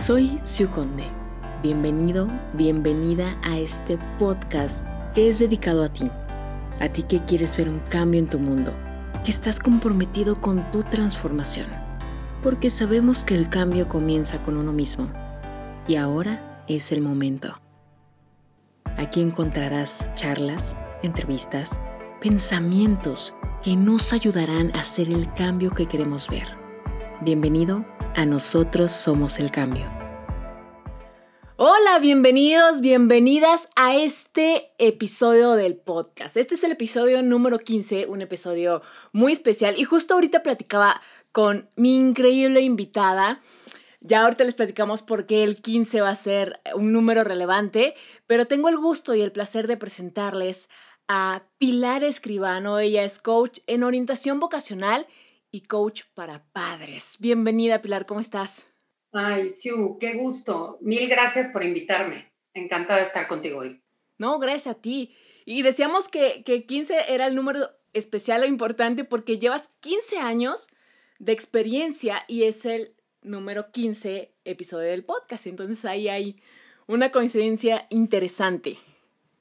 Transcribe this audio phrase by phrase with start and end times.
[0.00, 1.04] Soy Siu Conde.
[1.62, 4.82] Bienvenido, bienvenida a este podcast
[5.14, 6.10] que es dedicado a ti.
[6.80, 8.72] A ti que quieres ver un cambio en tu mundo,
[9.22, 11.66] que estás comprometido con tu transformación.
[12.42, 15.06] Porque sabemos que el cambio comienza con uno mismo.
[15.86, 17.60] Y ahora es el momento.
[18.96, 21.78] Aquí encontrarás charlas, entrevistas,
[22.22, 26.56] pensamientos que nos ayudarán a hacer el cambio que queremos ver.
[27.20, 27.84] Bienvenido
[28.14, 29.90] a Nosotros Somos el Cambio.
[31.56, 36.36] Hola, bienvenidos, bienvenidas a este episodio del podcast.
[36.36, 41.00] Este es el episodio número 15, un episodio muy especial y justo ahorita platicaba
[41.32, 43.42] con mi increíble invitada.
[44.00, 47.94] Ya ahorita les platicamos por qué el 15 va a ser un número relevante,
[48.26, 50.70] pero tengo el gusto y el placer de presentarles
[51.06, 52.78] a Pilar Escribano.
[52.78, 55.06] Ella es coach en orientación vocacional
[55.50, 57.16] y coach para padres.
[57.18, 58.66] Bienvenida, Pilar, ¿cómo estás?
[59.12, 60.78] Ay, Siu, qué gusto.
[60.80, 62.30] Mil gracias por invitarme.
[62.54, 63.80] Encantada de estar contigo hoy.
[64.18, 65.14] No, gracias a ti.
[65.44, 70.68] Y decíamos que, que 15 era el número especial o importante porque llevas 15 años
[71.18, 75.46] de experiencia y es el número 15 episodio del podcast.
[75.46, 76.36] Entonces ahí hay
[76.86, 78.78] una coincidencia interesante.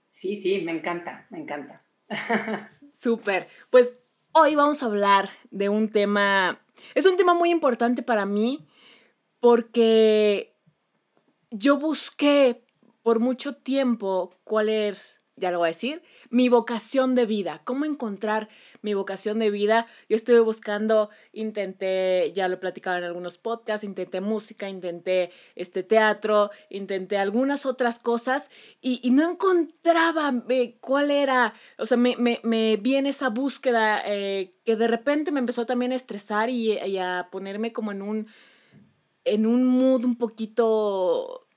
[0.10, 1.84] Sí, sí, me encanta, me encanta.
[2.94, 3.48] Súper.
[3.70, 4.00] Pues
[4.32, 6.62] hoy vamos a hablar de un tema,
[6.96, 8.68] es un tema muy importante para mí
[9.40, 10.56] porque
[11.52, 12.64] yo busqué
[13.02, 17.86] por mucho tiempo cuál es, ya lo voy a decir, mi vocación de vida, cómo
[17.86, 18.50] encontrar
[18.82, 19.88] mi vocación de vida.
[20.08, 25.84] Yo estuve buscando, intenté, ya lo he platicado en algunos podcasts, intenté música, intenté este
[25.84, 28.50] teatro, intenté algunas otras cosas
[28.82, 34.54] y, no encontraba eh, cuál era, o sea, me, me, vi en esa búsqueda eh,
[34.66, 38.28] que de repente me empezó también a estresar y, y a ponerme como en un,
[39.26, 41.48] en un mood un poquito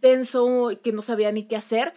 [0.00, 1.94] tenso, que no sabía ni qué hacer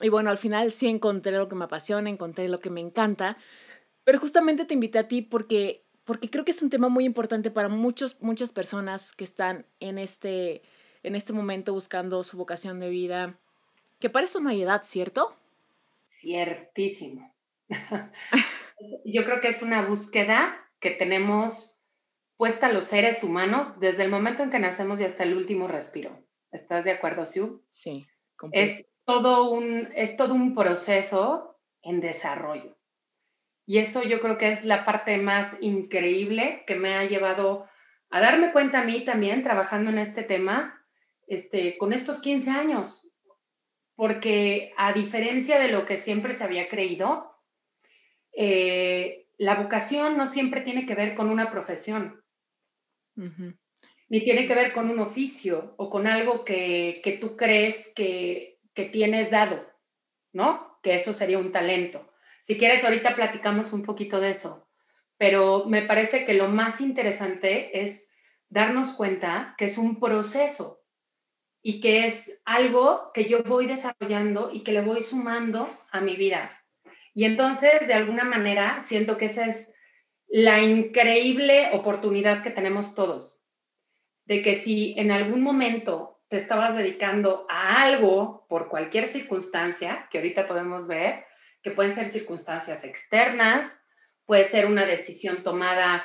[0.00, 3.36] y bueno, al final sí encontré lo que me apasiona, encontré lo que me encanta,
[4.04, 7.50] pero justamente te invité a ti porque, porque creo que es un tema muy importante
[7.50, 10.62] para muchos, muchas personas que están en este,
[11.02, 13.38] en este momento buscando su vocación de vida,
[14.00, 15.36] que para eso no hay edad, ¿cierto?
[16.08, 17.34] Ciertísimo.
[19.04, 21.78] Yo creo que es una búsqueda que tenemos
[22.36, 26.26] puesta los seres humanos desde el momento en que nacemos y hasta el último respiro.
[26.50, 27.60] ¿Estás de acuerdo, Sue?
[27.70, 28.06] Sí.
[28.52, 32.76] Es todo un, es todo un proceso en desarrollo.
[33.66, 37.66] Y eso yo creo que es la parte más increíble que me ha llevado
[38.10, 40.86] a darme cuenta a mí también trabajando en este tema
[41.26, 43.08] este, con estos 15 años.
[43.96, 47.34] Porque a diferencia de lo que siempre se había creído,
[48.32, 52.22] eh, la vocación no siempre tiene que ver con una profesión,
[53.16, 58.53] ni tiene que ver con un oficio o con algo que, que tú crees que
[58.74, 59.66] que tienes dado,
[60.32, 60.78] ¿no?
[60.82, 62.12] Que eso sería un talento.
[62.42, 64.68] Si quieres, ahorita platicamos un poquito de eso,
[65.16, 68.08] pero me parece que lo más interesante es
[68.48, 70.82] darnos cuenta que es un proceso
[71.62, 76.16] y que es algo que yo voy desarrollando y que le voy sumando a mi
[76.16, 76.62] vida.
[77.14, 79.72] Y entonces, de alguna manera, siento que esa es
[80.28, 83.40] la increíble oportunidad que tenemos todos,
[84.24, 90.18] de que si en algún momento te estabas dedicando a algo por cualquier circunstancia, que
[90.18, 91.26] ahorita podemos ver,
[91.62, 93.78] que pueden ser circunstancias externas,
[94.26, 96.04] puede ser una decisión tomada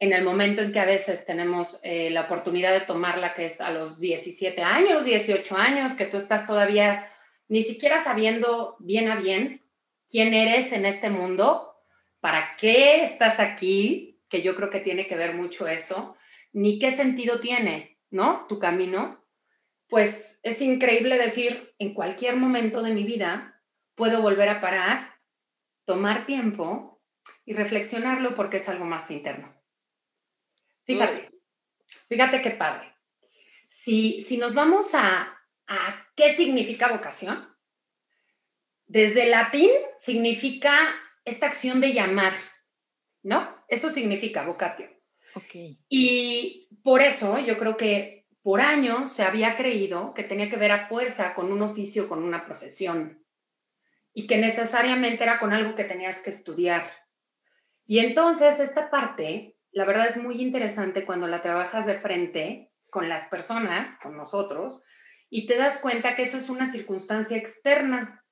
[0.00, 3.60] en el momento en que a veces tenemos eh, la oportunidad de tomarla, que es
[3.60, 7.06] a los 17 años, 18 años, que tú estás todavía
[7.46, 9.64] ni siquiera sabiendo bien a bien
[10.08, 11.76] quién eres en este mundo,
[12.18, 16.16] para qué estás aquí, que yo creo que tiene que ver mucho eso,
[16.52, 18.46] ni qué sentido tiene, ¿no?
[18.48, 19.19] Tu camino
[19.90, 23.60] pues es increíble decir, en cualquier momento de mi vida
[23.96, 25.18] puedo volver a parar,
[25.84, 27.02] tomar tiempo
[27.44, 29.52] y reflexionarlo porque es algo más interno.
[30.84, 31.30] Fíjate,
[32.08, 32.94] fíjate qué padre.
[33.68, 37.48] Si, si nos vamos a, a qué significa vocación,
[38.86, 40.72] desde latín significa
[41.24, 42.34] esta acción de llamar,
[43.22, 43.56] ¿no?
[43.68, 44.88] Eso significa vocatio.
[45.34, 45.78] Okay.
[45.88, 50.72] Y por eso yo creo que por años se había creído que tenía que ver
[50.72, 53.24] a fuerza con un oficio, con una profesión,
[54.12, 56.90] y que necesariamente era con algo que tenías que estudiar.
[57.86, 63.08] Y entonces esta parte, la verdad es muy interesante cuando la trabajas de frente con
[63.08, 64.82] las personas, con nosotros,
[65.28, 68.24] y te das cuenta que eso es una circunstancia externa.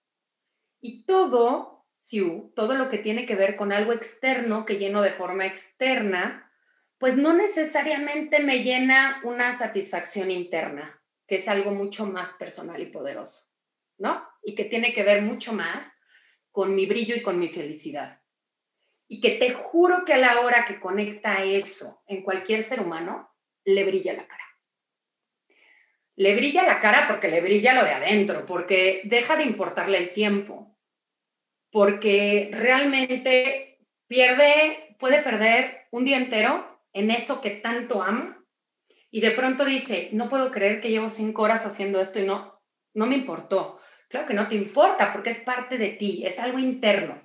[0.81, 5.11] Y todo, Siu, todo lo que tiene que ver con algo externo que lleno de
[5.11, 6.48] forma externa,
[6.99, 12.87] pues no necesariamente me llena una satisfacción interna, que es algo mucho más personal y
[12.87, 13.49] poderoso,
[13.99, 14.29] ¿no?
[14.43, 15.89] Y que tiene que ver mucho más
[16.51, 18.21] con mi brillo y con mi felicidad.
[19.07, 23.33] Y que te juro que a la hora que conecta eso en cualquier ser humano,
[23.65, 24.45] le brilla la cara.
[26.17, 30.13] Le brilla la cara porque le brilla lo de adentro, porque deja de importarle el
[30.13, 30.77] tiempo,
[31.71, 33.79] porque realmente
[34.09, 38.45] pierde, puede perder un día entero en eso que tanto ama
[39.11, 42.61] y de pronto dice, no puedo creer que llevo cinco horas haciendo esto y no,
[42.93, 43.79] no me importó.
[44.09, 47.23] Claro que no te importa porque es parte de ti, es algo interno.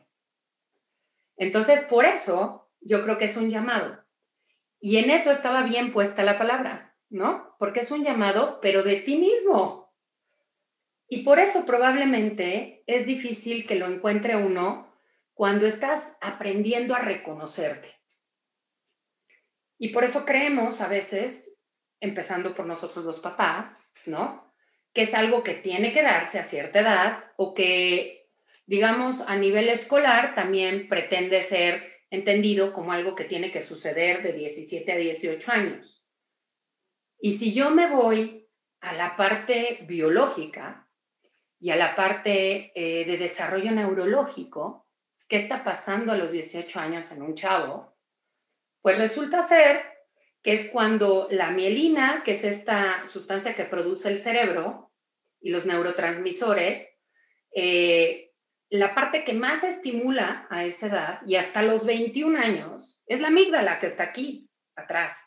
[1.37, 4.03] Entonces, por eso yo creo que es un llamado.
[4.79, 7.55] Y en eso estaba bien puesta la palabra, ¿no?
[7.57, 9.93] Porque es un llamado, pero de ti mismo.
[11.07, 14.93] Y por eso probablemente es difícil que lo encuentre uno
[15.33, 18.02] cuando estás aprendiendo a reconocerte.
[19.83, 21.51] Y por eso creemos a veces,
[21.99, 24.55] empezando por nosotros los papás, ¿no?
[24.93, 28.29] Que es algo que tiene que darse a cierta edad o que,
[28.65, 34.31] digamos, a nivel escolar también pretende ser entendido como algo que tiene que suceder de
[34.31, 36.07] 17 a 18 años.
[37.19, 38.49] Y si yo me voy
[38.79, 40.87] a la parte biológica
[41.59, 44.87] y a la parte eh, de desarrollo neurológico,
[45.27, 47.92] ¿qué está pasando a los 18 años en un chavo?
[48.83, 49.81] Pues resulta ser
[50.43, 54.91] que es cuando la mielina, que es esta sustancia que produce el cerebro
[55.39, 56.99] y los neurotransmisores,
[57.55, 58.33] eh,
[58.69, 63.29] la parte que más estimula a esa edad y hasta los 21 años es la
[63.29, 65.17] amígdala que está aquí atrás,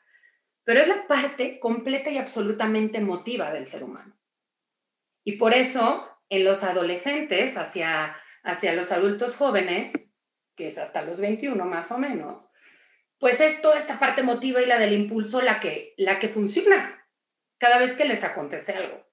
[0.64, 4.18] pero es la parte completa y absolutamente emotiva del ser humano.
[5.24, 9.94] Y por eso en los adolescentes hacia, hacia los adultos jóvenes,
[10.56, 12.52] que es hasta los 21 más o menos,
[13.18, 17.06] pues es toda esta parte emotiva y la del impulso la que, la que funciona
[17.58, 19.06] cada vez que les acontece algo.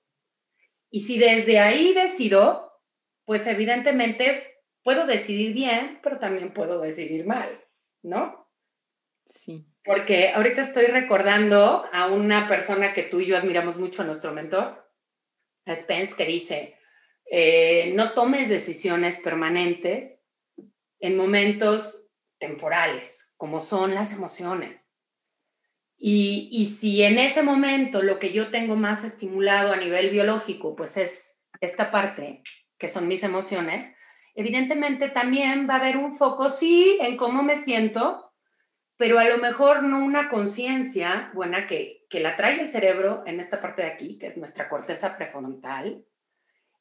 [0.89, 2.81] Y si desde ahí decido,
[3.25, 7.63] pues evidentemente puedo decidir bien, pero también puedo decidir mal,
[8.03, 8.51] ¿no?
[9.25, 9.65] Sí.
[9.85, 14.33] Porque ahorita estoy recordando a una persona que tú y yo admiramos mucho, a nuestro
[14.33, 14.85] mentor,
[15.65, 16.77] a Spence, que dice,
[17.31, 20.21] eh, no tomes decisiones permanentes
[20.99, 24.93] en momentos temporales como son las emociones.
[25.97, 30.77] Y, y, si en ese momento lo que yo tengo más estimulado a nivel biológico,
[30.77, 32.41] pues es esta parte,
[32.77, 33.85] que son mis emociones,
[34.33, 38.31] evidentemente también va a haber un foco, sí, en cómo me siento,
[38.95, 43.41] pero a lo mejor no una conciencia buena que, que la trae el cerebro en
[43.41, 46.05] esta parte de aquí, que es nuestra corteza prefrontal,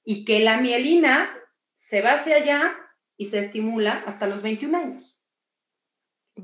[0.05, 1.29] y que la mielina
[1.75, 2.77] se va hacia allá
[3.17, 5.19] y se estimula hasta los 21 años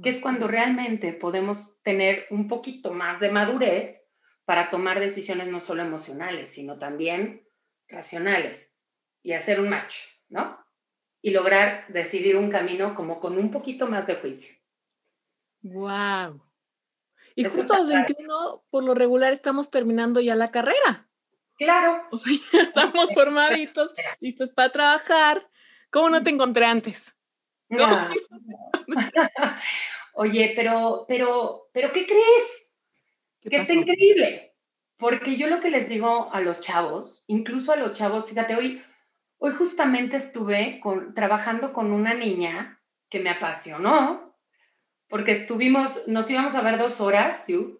[0.02, 4.04] que es cuando realmente podemos tener un poquito más de madurez
[4.44, 7.46] para tomar decisiones no solo emocionales, sino también
[7.88, 8.80] racionales
[9.22, 9.96] y hacer un match,
[10.28, 10.58] ¿no?
[11.20, 14.56] Y lograr decidir un camino como con un poquito más de juicio.
[15.62, 16.42] ¡Wow!
[17.34, 21.08] Y justo a los 21, por lo regular, estamos terminando ya la carrera.
[21.56, 22.02] Claro.
[22.10, 25.48] O sea, ya estamos formaditos, listos para trabajar.
[25.90, 27.17] ¿Cómo no te encontré antes?
[30.14, 32.68] Oye, pero, pero, pero, ¿qué crees?
[33.40, 34.54] que está increíble.
[34.96, 38.82] Porque yo lo que les digo a los chavos, incluso a los chavos, fíjate, hoy,
[39.38, 44.36] hoy justamente estuve con, trabajando con una niña que me apasionó,
[45.08, 47.78] porque estuvimos, nos íbamos a ver dos horas, ¿sí?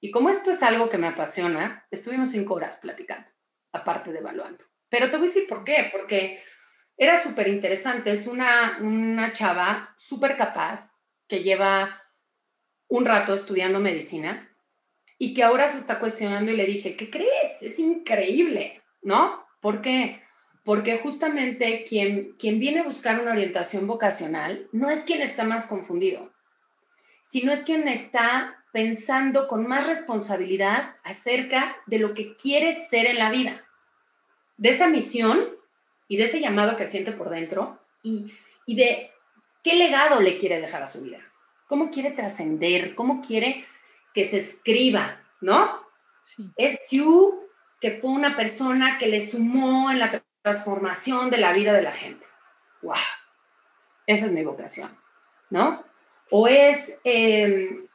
[0.00, 3.28] y como esto es algo que me apasiona, estuvimos cinco horas platicando,
[3.72, 4.64] aparte de evaluando.
[4.88, 6.42] Pero te voy a decir por qué, porque
[6.96, 8.10] era súper interesante.
[8.10, 12.02] Es una, una chava súper capaz que lleva
[12.88, 14.50] un rato estudiando medicina
[15.18, 17.60] y que ahora se está cuestionando y le dije, ¿qué crees?
[17.60, 19.44] Es increíble, ¿no?
[19.60, 20.22] ¿Por qué?
[20.64, 25.66] Porque justamente quien, quien viene a buscar una orientación vocacional no es quien está más
[25.66, 26.32] confundido,
[27.22, 33.18] sino es quien está pensando con más responsabilidad acerca de lo que quiere ser en
[33.18, 33.64] la vida,
[34.58, 35.55] de esa misión
[36.08, 38.32] y de ese llamado que siente por dentro y,
[38.66, 39.10] de
[39.62, 41.20] qué legado le quiere dejar a su vida,
[41.66, 43.64] cómo quiere trascender, cómo quiere
[44.14, 45.82] que se escriba, ¿no?
[46.56, 47.46] Es Yu
[47.80, 51.92] que fue una persona que le sumó en la transformación de la vida de la
[51.92, 52.26] gente.
[52.82, 52.94] ¡Wow!
[54.06, 54.96] Esa es mi vocación,
[55.50, 55.84] ¿no?
[56.30, 57.86] O es em,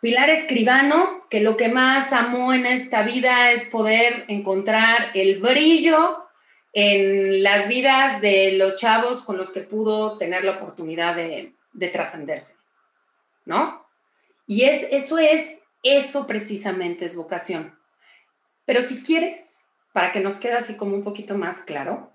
[0.00, 6.21] Pilar Escribano, que lo que más amó en esta vida es poder encontrar el brillo
[6.72, 11.54] en las vidas de los chavos con los que pudo tener la oportunidad de,
[11.92, 12.54] trascenderse,
[13.44, 13.86] ¿no?
[14.46, 17.78] Y es, eso es, eso precisamente es vocación.
[18.64, 22.10] Pero si quieres, para que nos quede así como un poquito más claro,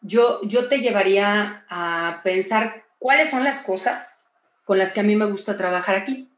[0.00, 4.28] yo, yo te llevaría a pensar cuáles son las cosas
[4.64, 6.30] con las que a mí me gusta trabajar aquí.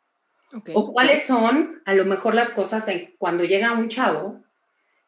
[0.75, 4.41] O cuáles son, a lo mejor, las cosas en, cuando llega un chavo,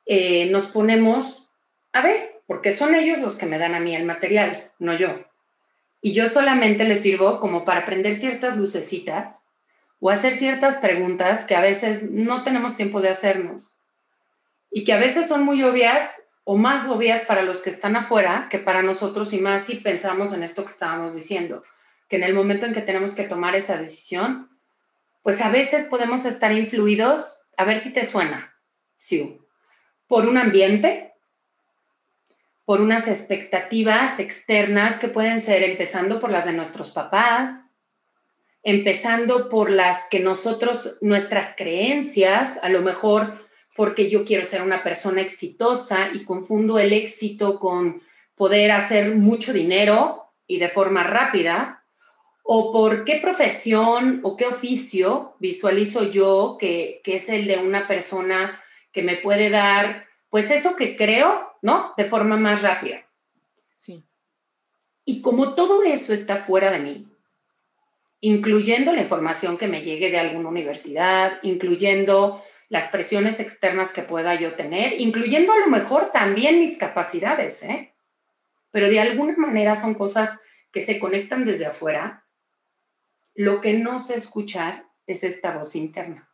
[0.07, 1.52] eh, nos ponemos
[1.93, 5.25] a ver, porque son ellos los que me dan a mí el material, no yo.
[6.01, 9.45] Y yo solamente les sirvo como para aprender ciertas lucecitas
[10.01, 13.79] o hacer ciertas preguntas que a veces no tenemos tiempo de hacernos
[14.71, 16.11] y que a veces son muy obvias
[16.45, 20.33] o más obvias para los que están afuera que para nosotros y más si pensamos
[20.33, 21.63] en esto que estábamos diciendo,
[22.09, 24.51] que en el momento en que tenemos que tomar esa decisión,
[25.23, 28.57] pues a veces podemos estar influidos, a ver si te suena,
[28.97, 29.39] sí,
[30.09, 31.12] por un ambiente,
[32.73, 37.69] por unas expectativas externas que pueden ser empezando por las de nuestros papás,
[38.63, 44.83] empezando por las que nosotros, nuestras creencias, a lo mejor porque yo quiero ser una
[44.83, 48.01] persona exitosa y confundo el éxito con
[48.37, 51.85] poder hacer mucho dinero y de forma rápida,
[52.43, 57.87] o por qué profesión o qué oficio visualizo yo que, que es el de una
[57.87, 58.59] persona
[58.93, 61.93] que me puede dar, pues eso que creo, ¿no?
[61.99, 63.05] De forma más rápida.
[63.77, 64.03] Sí.
[65.05, 67.07] Y como todo eso está fuera de mí,
[68.23, 74.35] incluyendo la información que me llegue de alguna universidad, incluyendo las presiones externas que pueda
[74.35, 77.93] yo tener, incluyendo a lo mejor también mis capacidades, ¿eh?
[78.71, 80.41] Pero de alguna manera son cosas
[80.73, 82.25] que se conectan desde afuera.
[83.35, 86.31] Lo que no sé escuchar es esta voz interna,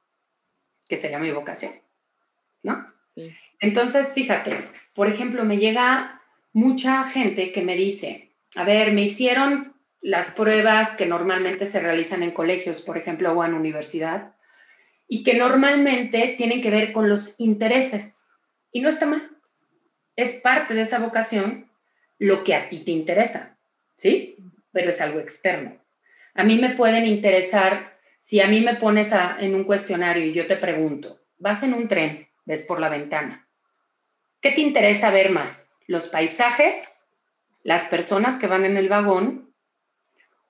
[0.88, 1.82] que sería mi vocación,
[2.62, 2.86] ¿no?
[3.60, 6.22] Entonces, fíjate, por ejemplo, me llega
[6.52, 12.22] mucha gente que me dice, a ver, me hicieron las pruebas que normalmente se realizan
[12.22, 14.34] en colegios, por ejemplo, o en universidad,
[15.08, 18.26] y que normalmente tienen que ver con los intereses.
[18.70, 19.36] Y no está mal.
[20.16, 21.70] Es parte de esa vocación
[22.18, 23.58] lo que a ti te interesa,
[23.96, 24.36] ¿sí?
[24.72, 25.78] Pero es algo externo.
[26.34, 29.10] A mí me pueden interesar, si a mí me pones
[29.40, 33.47] en un cuestionario y yo te pregunto, vas en un tren, ves por la ventana,
[34.40, 35.76] ¿qué te interesa ver más?
[35.86, 37.06] ¿Los paisajes?
[37.62, 39.54] ¿Las personas que van en el vagón?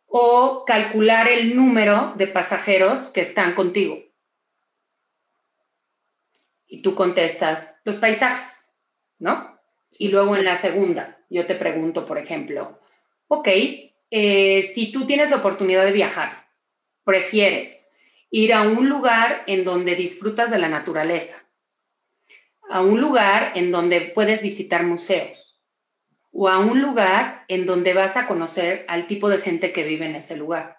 [0.06, 4.08] ¿O calcular el número de pasajeros que están contigo?
[6.68, 8.66] y tú contestas los paisajes,
[9.18, 9.58] ¿no?
[9.98, 12.78] Y luego en la segunda, yo te pregunto, por ejemplo,
[13.26, 13.48] ok,
[14.10, 16.50] eh, si tú tienes la oportunidad de viajar,
[17.04, 17.88] prefieres
[18.30, 21.42] ir a un lugar en donde disfrutas de la naturaleza,
[22.70, 25.60] a un lugar en donde puedes visitar museos
[26.30, 30.06] o a un lugar en donde vas a conocer al tipo de gente que vive
[30.06, 30.78] en ese lugar.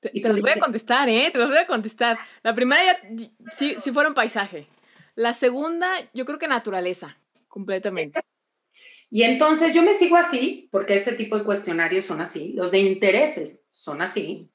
[0.00, 1.30] Te, te los voy a contestar, ¿eh?
[1.32, 2.18] Te los voy a contestar.
[2.42, 4.66] La primera ya, sí, sí fueron paisaje.
[5.14, 7.16] La segunda, yo creo que naturaleza,
[7.46, 8.20] completamente.
[9.10, 12.78] Y entonces yo me sigo así, porque ese tipo de cuestionarios son así, los de
[12.78, 14.50] intereses son así.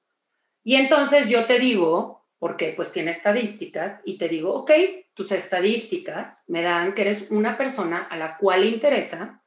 [0.63, 4.71] Y entonces yo te digo, porque pues tiene estadísticas, y te digo, ok,
[5.17, 9.43] tus estadísticas me dan que eres una persona a la cual le interesa,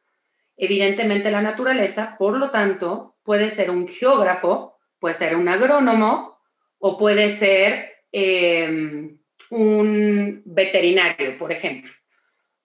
[0.56, 6.38] evidentemente la naturaleza, por lo tanto, puede ser un geógrafo, puede ser un agrónomo,
[6.78, 7.88] o puede ser...
[8.12, 11.92] Em, un veterinario, por ejemplo.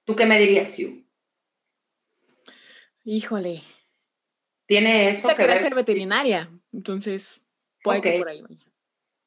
[0.06, 1.04] ¿Tú qué me dirías, Yu?
[3.04, 3.62] Híjole.
[4.68, 5.60] ¿Tiene eso que ver?
[5.60, 7.42] ser veterinaria, entonces
[7.84, 8.66] puede que por ahí vaya.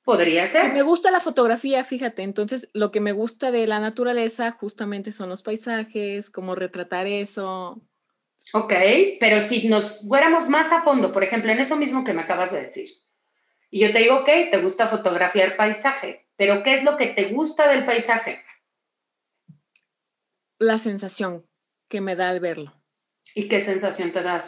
[0.08, 0.72] Podría ser.
[0.72, 5.28] Me gusta la fotografía, fíjate, entonces lo que me gusta de la naturaleza justamente son
[5.28, 7.82] los paisajes, cómo retratar eso.
[8.54, 8.72] Ok,
[9.20, 12.52] pero si nos fuéramos más a fondo, por ejemplo, en eso mismo que me acabas
[12.52, 12.88] de decir,
[13.70, 17.26] y yo te digo, ok, te gusta fotografiar paisajes, pero ¿qué es lo que te
[17.26, 18.42] gusta del paisaje?
[20.58, 21.44] La sensación
[21.86, 22.72] que me da al verlo.
[23.34, 24.42] ¿Y qué sensación te da,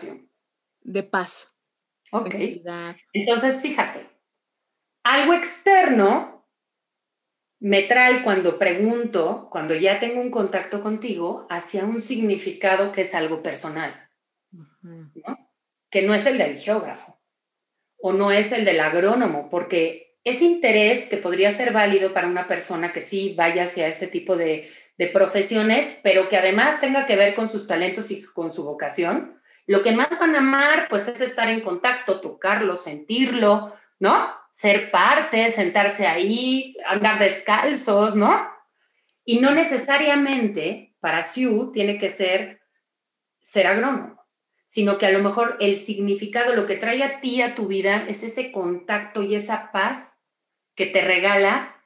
[0.80, 1.54] De paz.
[2.12, 2.34] Ok.
[3.12, 4.09] Entonces, fíjate,
[5.02, 6.46] algo externo
[7.60, 13.14] me trae cuando pregunto, cuando ya tengo un contacto contigo, hacia un significado que es
[13.14, 14.08] algo personal,
[15.90, 17.20] que no es el del geógrafo
[17.98, 22.46] o no es el del agrónomo, porque ese interés que podría ser válido para una
[22.46, 24.70] persona que sí vaya hacia ese tipo de,
[25.14, 29.82] profesiones, pero que además tenga que ver con sus talentos y con su vocación, lo
[29.82, 34.39] que más van a amar, pues es estar en contacto, tocarlo, sentirlo, ¿no?
[34.52, 38.48] Ser parte, sentarse ahí, andar descalzos, ¿no?
[39.24, 42.60] Y no necesariamente para Sue tiene que ser
[43.40, 44.20] ser agrónomo
[44.70, 48.04] sino que a lo mejor el significado, lo que trae a ti a tu vida
[48.06, 50.20] es ese contacto y esa paz
[50.76, 51.84] que te regala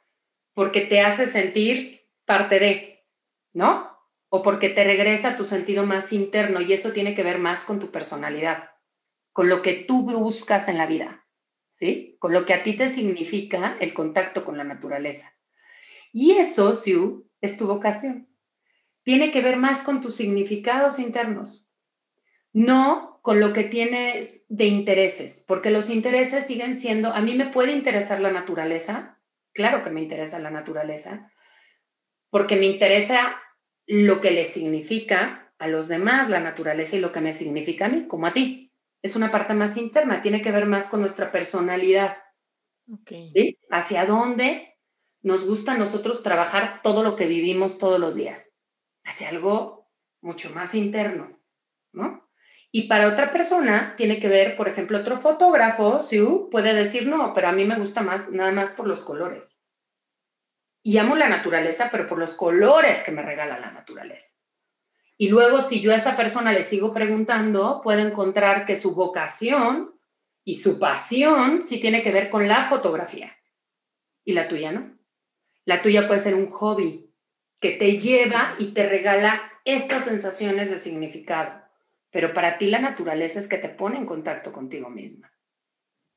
[0.52, 3.06] porque te hace sentir parte de,
[3.54, 3.90] ¿no?
[4.28, 7.64] O porque te regresa a tu sentido más interno y eso tiene que ver más
[7.64, 8.72] con tu personalidad,
[9.32, 11.23] con lo que tú buscas en la vida,
[11.74, 12.16] ¿sí?
[12.18, 15.34] Con lo que a ti te significa el contacto con la naturaleza.
[16.12, 18.28] Y eso, Sue, es tu vocación.
[19.02, 21.68] Tiene que ver más con tus significados internos,
[22.52, 27.46] no con lo que tienes de intereses, porque los intereses siguen siendo, a mí me
[27.46, 29.20] puede interesar la naturaleza,
[29.52, 31.30] claro que me interesa la naturaleza,
[32.30, 33.40] porque me interesa
[33.86, 37.88] lo que le significa a los demás la naturaleza y lo que me significa a
[37.88, 38.63] mí, como a ti.
[39.04, 42.16] Es una parte más interna, tiene que ver más con nuestra personalidad.
[42.90, 43.58] Okay.
[43.70, 44.78] Hacia dónde
[45.20, 48.54] nos gusta a nosotros trabajar todo lo que vivimos todos los días.
[49.04, 49.90] Hacia algo
[50.22, 51.38] mucho más interno,
[51.92, 52.30] ¿no?
[52.70, 57.34] Y para otra persona tiene que ver, por ejemplo, otro fotógrafo, Siu, puede decir, no,
[57.34, 59.62] pero a mí me gusta más, nada más por los colores.
[60.82, 64.38] Y amo la naturaleza, pero por los colores que me regala la naturaleza.
[65.16, 69.94] Y luego, si yo a esta persona le sigo preguntando, puedo encontrar que su vocación
[70.44, 73.36] y su pasión sí tiene que ver con la fotografía.
[74.24, 74.98] Y la tuya no.
[75.64, 77.10] La tuya puede ser un hobby
[77.60, 81.62] que te lleva y te regala estas sensaciones de significado.
[82.10, 85.32] Pero para ti la naturaleza es que te pone en contacto contigo misma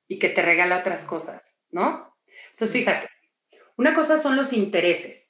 [0.07, 2.15] y que te regala otras cosas, ¿no?
[2.51, 3.09] Entonces, fíjate,
[3.77, 5.26] una cosa son los intereses,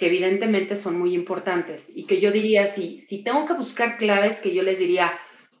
[0.00, 4.40] que evidentemente son muy importantes y que yo diría, si, si tengo que buscar claves
[4.40, 5.12] que yo les diría,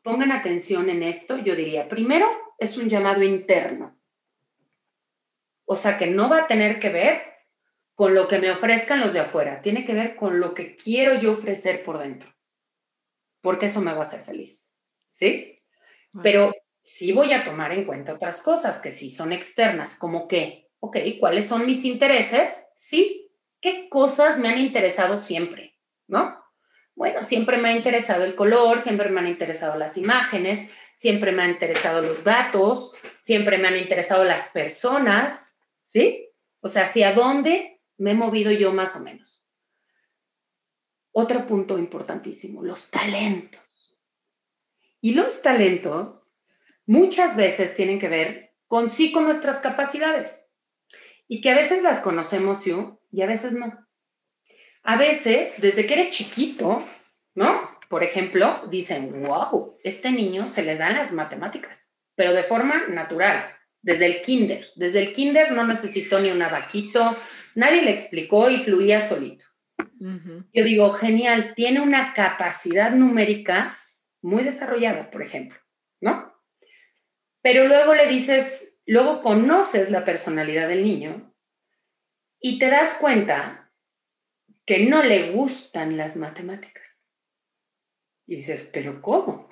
[0.02, 2.26] pongan atención en esto, yo diría, primero
[2.58, 4.00] es un llamado interno.
[5.66, 7.22] O sea, que no va a tener que ver
[7.94, 11.18] con lo que me ofrezcan los de afuera, tiene que ver con lo que quiero
[11.18, 12.34] yo ofrecer por dentro,
[13.42, 14.70] porque eso me va a hacer feliz,
[15.10, 15.62] ¿sí?
[16.22, 20.70] Pero sí voy a tomar en cuenta otras cosas que sí son externas, como que,
[20.78, 22.64] ok, ¿cuáles son mis intereses?
[22.74, 23.29] Sí,
[23.60, 25.76] ¿qué cosas me han interesado siempre?
[26.06, 26.38] ¿No?
[26.94, 31.42] Bueno, siempre me ha interesado el color, siempre me han interesado las imágenes, siempre me
[31.42, 35.46] han interesado los datos, siempre me han interesado las personas,
[35.82, 36.28] ¿sí?
[36.60, 39.44] O sea, ¿hacia dónde me he movido yo más o menos.
[41.12, 43.60] Otro punto importantísimo, los talentos.
[45.02, 46.30] Y los talentos
[46.86, 50.50] muchas veces tienen que ver con sí, con nuestras capacidades.
[51.28, 53.86] Y que a veces las conocemos yo y a veces no.
[54.82, 56.86] A veces, desde que eres chiquito,
[57.34, 57.70] ¿no?
[57.88, 63.52] Por ejemplo, dicen, wow, este niño se le dan las matemáticas, pero de forma natural,
[63.82, 64.66] desde el kinder.
[64.76, 67.16] Desde el kinder no necesitó ni un abaquito,
[67.54, 69.44] Nadie le explicó y fluía solito.
[69.98, 73.78] Yo digo, genial, tiene una capacidad numérica
[74.22, 75.58] muy desarrollada, por ejemplo,
[76.00, 76.32] ¿no?
[77.42, 81.29] Pero luego le dices, luego conoces la personalidad del niño
[82.40, 83.72] y te das cuenta
[84.66, 87.08] que no le gustan las matemáticas.
[88.26, 89.48] Y dices, pero ¿cómo?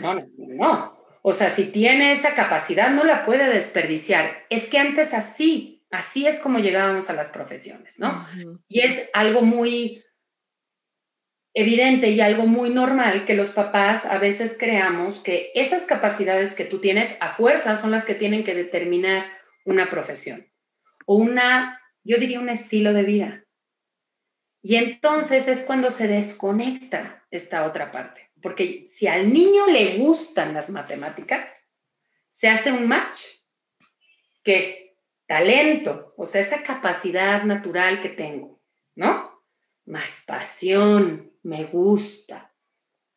[0.00, 0.96] No, no, no.
[1.22, 4.44] O sea, si tiene esa capacidad, no la puede desperdiciar.
[4.50, 8.26] Es que antes así Así es como llegábamos a las profesiones, ¿no?
[8.68, 10.04] Y es algo muy
[11.54, 16.64] evidente y algo muy normal que los papás a veces creamos que esas capacidades que
[16.64, 19.26] tú tienes a fuerza son las que tienen que determinar
[19.64, 20.46] una profesión
[21.06, 23.44] o una, yo diría, un estilo de vida.
[24.62, 30.54] Y entonces es cuando se desconecta esta otra parte, porque si al niño le gustan
[30.54, 31.48] las matemáticas,
[32.28, 33.20] se hace un match,
[34.42, 34.76] que es
[35.26, 38.60] talento, o sea, esa capacidad natural que tengo,
[38.94, 39.42] ¿no?
[39.84, 42.52] Más pasión, me gusta.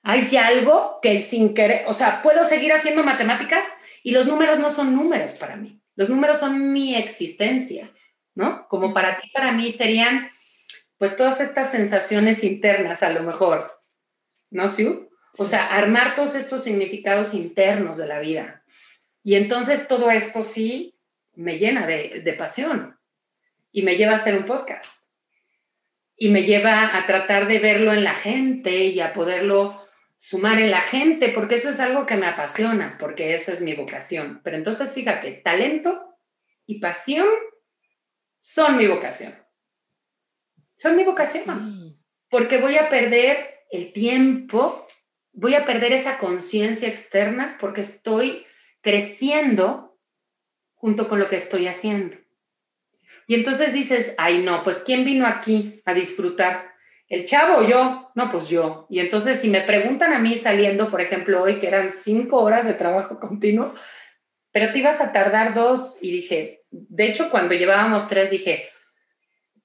[0.04, 3.66] Hay algo que sin querer, o sea, puedo seguir haciendo matemáticas
[4.04, 5.82] y los números no son números para mí.
[5.96, 7.92] Los números son mi existencia,
[8.40, 8.70] ¿no?
[8.70, 10.32] Como para ti, para mí serían,
[10.98, 13.84] pues, todas estas sensaciones internas, a lo mejor,
[14.50, 15.10] ¿no, Siu?
[15.38, 18.64] O sea, armar todos estos significados internos de la vida.
[19.26, 20.96] Y entonces todo esto sí
[21.36, 22.98] me llena de, pasión
[23.74, 24.90] y me lleva a hacer un podcast
[26.16, 29.86] y me lleva a tratar de verlo en la gente y a poderlo
[30.18, 33.74] sumar en la gente, porque eso es algo que me apasiona, porque esa es mi
[33.74, 34.40] vocación.
[34.44, 36.18] Pero entonces, fíjate, talento
[36.66, 37.28] y pasión
[38.40, 39.36] son mi vocación.
[40.78, 42.00] Son mi vocación,
[42.30, 44.88] porque voy a perder el tiempo,
[45.34, 48.46] voy a perder esa conciencia externa, porque estoy
[48.82, 50.00] creciendo
[50.74, 52.16] junto con lo que estoy haciendo.
[53.28, 56.74] Y entonces dices, ay no, pues ¿quién vino aquí a disfrutar?
[57.10, 58.12] ¿El chavo o yo?
[58.16, 58.88] No, pues yo.
[58.90, 62.66] Y entonces si me preguntan a mí saliendo, por ejemplo, hoy que eran cinco horas
[62.66, 63.74] de trabajo continuo,
[64.52, 68.70] pero te ibas a tardar dos y dije, de hecho, cuando llevábamos tres dije,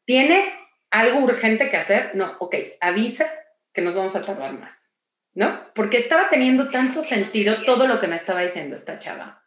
[0.05, 0.45] ¿tienes
[0.91, 2.13] algo urgente que hacer?
[2.15, 3.27] No, ok, avisa
[3.73, 4.91] que nos vamos a tardar más,
[5.35, 5.73] ¿no?
[5.75, 9.43] Porque estaba teniendo tanto sentido todo lo que me estaba diciendo esta chava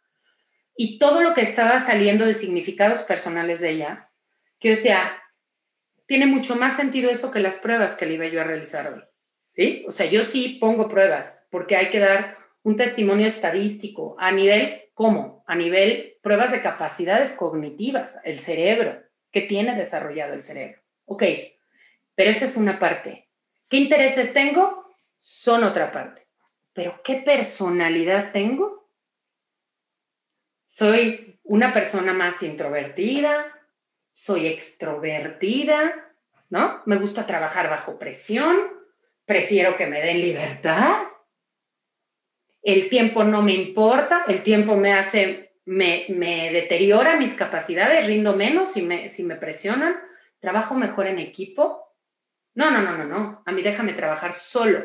[0.76, 4.10] y todo lo que estaba saliendo de significados personales de ella,
[4.60, 5.20] que o sea,
[6.06, 9.02] tiene mucho más sentido eso que las pruebas que le iba yo a realizar hoy,
[9.46, 9.84] ¿sí?
[9.88, 14.82] O sea, yo sí pongo pruebas porque hay que dar un testimonio estadístico a nivel,
[14.98, 15.44] ¿cómo?
[15.46, 20.82] A nivel pruebas de capacidades cognitivas, el cerebro, que tiene desarrollado el cerebro.
[21.04, 21.22] Ok,
[22.16, 23.28] pero esa es una parte.
[23.68, 24.92] ¿Qué intereses tengo?
[25.16, 26.26] Son otra parte.
[26.72, 28.90] Pero ¿qué personalidad tengo?
[30.66, 33.56] Soy una persona más introvertida,
[34.12, 36.12] soy extrovertida,
[36.50, 36.82] ¿no?
[36.86, 38.56] Me gusta trabajar bajo presión,
[39.24, 40.96] prefiero que me den libertad.
[42.62, 48.36] El tiempo no me importa, el tiempo me hace, me, me deteriora mis capacidades, rindo
[48.36, 49.96] menos si me, si me presionan,
[50.40, 51.94] trabajo mejor en equipo.
[52.54, 53.42] No, no, no, no, no.
[53.46, 54.84] A mí déjame trabajar solo,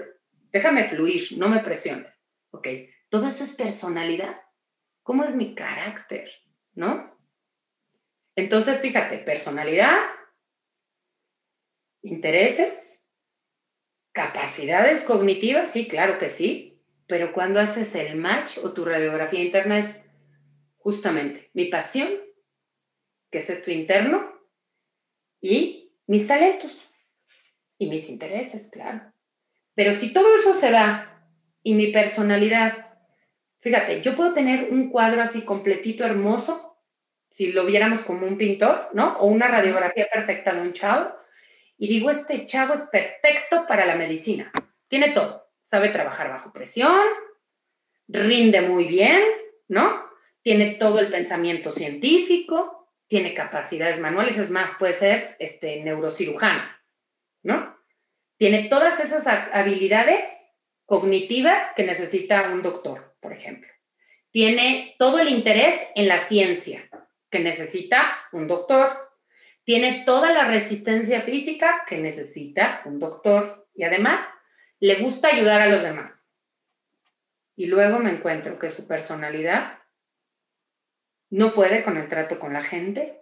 [0.51, 2.13] déjame fluir, no me presiones.
[2.51, 2.67] Ok,
[3.09, 4.41] todo eso es personalidad.
[5.01, 6.29] ¿Cómo es mi carácter?
[6.75, 7.13] ¿No?
[8.35, 9.97] Entonces, fíjate, personalidad,
[12.01, 13.03] intereses,
[14.11, 16.72] capacidades cognitivas, sí, claro que sí,
[17.13, 20.01] pero cuando haces el match o tu radiografía interna es
[20.77, 22.09] justamente mi pasión,
[23.29, 24.33] que es esto interno,
[25.39, 26.85] y mis talentos
[27.77, 29.13] y mis intereses, claro.
[29.75, 31.29] Pero si todo eso se da
[31.61, 32.83] y mi personalidad
[33.59, 36.79] Fíjate, yo puedo tener un cuadro así completito hermoso,
[37.29, 39.19] si lo viéramos como un pintor, ¿no?
[39.19, 41.13] O una radiografía perfecta de un chavo,
[41.77, 44.51] y digo, este chavo es perfecto para la medicina.
[44.87, 45.42] Tiene todo.
[45.63, 47.03] Sabe trabajar bajo presión,
[48.07, 49.21] rinde muy bien,
[49.67, 50.03] ¿no?
[50.41, 56.63] Tiene todo el pensamiento científico, tiene capacidades manuales, es más, puede ser este, neurocirujano,
[57.43, 57.77] ¿no?
[58.37, 60.25] Tiene todas esas habilidades
[60.85, 63.71] cognitivas que necesita un doctor por ejemplo.
[64.29, 66.87] Tiene todo el interés en la ciencia
[67.31, 68.89] que necesita un doctor.
[69.63, 73.67] Tiene toda la resistencia física que necesita un doctor.
[73.73, 74.19] Y además,
[74.79, 76.31] le gusta ayudar a los demás.
[77.55, 79.79] Y luego me encuentro que su personalidad
[81.29, 83.19] no puede con el trato con la gente,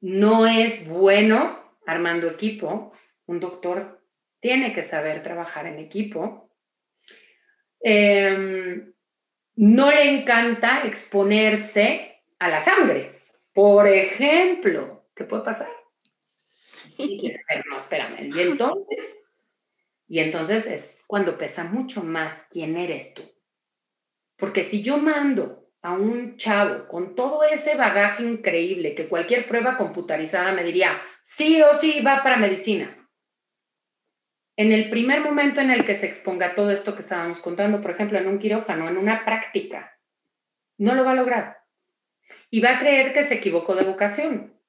[0.00, 2.92] no es bueno armando equipo.
[3.26, 4.00] Un doctor
[4.40, 6.50] tiene que saber trabajar en equipo.
[7.80, 8.92] Eh,
[9.56, 13.22] no le encanta exponerse a la sangre.
[13.52, 15.68] Por ejemplo, ¿qué puede pasar?
[16.20, 17.20] Sí.
[17.68, 18.30] no, espérame.
[18.32, 19.16] Y entonces,
[20.08, 23.22] y entonces es cuando pesa mucho más quién eres tú.
[24.36, 29.76] Porque si yo mando a un chavo con todo ese bagaje increíble que cualquier prueba
[29.76, 32.94] computarizada me diría, sí o sí va para medicina,
[34.56, 37.92] en el primer momento en el que se exponga todo esto que estábamos contando, por
[37.92, 39.96] ejemplo, en un quirófano, en una práctica,
[40.78, 41.58] no lo va a lograr.
[42.50, 44.60] Y va a creer que se equivocó de vocación.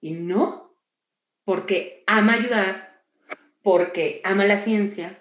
[0.00, 0.76] Y no,
[1.44, 2.85] porque ama ayudar,
[3.66, 5.18] porque ama la ciencia,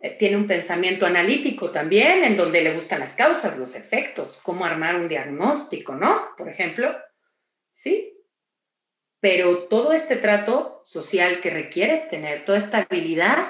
[0.00, 4.64] eh, tiene un pensamiento analítico también, en donde le gustan las causas, los efectos, cómo
[4.64, 6.30] armar un diagnóstico, ¿no?
[6.36, 6.92] Por ejemplo,
[7.68, 8.20] sí,
[9.20, 13.46] pero todo este trato social que requieres tener, toda esta habilidad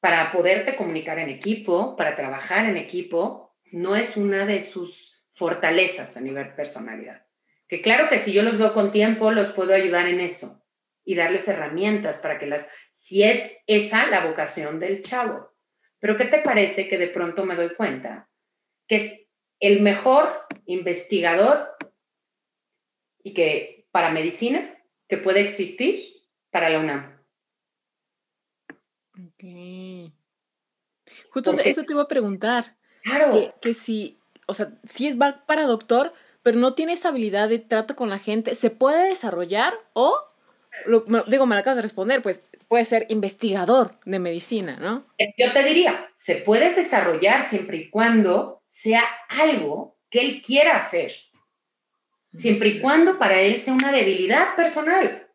[0.00, 6.16] para poderte comunicar en equipo, para trabajar en equipo, no es una de sus fortalezas
[6.16, 7.24] a nivel personalidad.
[7.68, 10.60] Que claro que si yo los veo con tiempo, los puedo ayudar en eso
[11.04, 12.66] y darles herramientas para que las,
[13.10, 15.52] si es esa la vocación del chavo.
[15.98, 18.30] Pero ¿qué te parece que de pronto me doy cuenta
[18.86, 19.20] que es
[19.58, 20.30] el mejor
[20.64, 21.70] investigador
[23.24, 27.20] y que para medicina que puede existir para la UNAM.
[29.14, 30.12] Ok.
[31.30, 32.76] Justo eso te iba a preguntar.
[33.02, 33.56] Claro.
[33.60, 36.12] Que, si, o sea, si es va para doctor,
[36.44, 40.16] pero no tiene esa habilidad de trato con la gente, ¿se puede desarrollar o,
[41.26, 45.04] digo, me lo acabas de responder, pues puede ser investigador de medicina, ¿no?
[45.18, 50.76] Eh, yo te diría, se puede desarrollar siempre y cuando sea algo que él quiera
[50.76, 51.10] hacer
[52.32, 55.28] siempre y cuando para él sea una debilidad personal.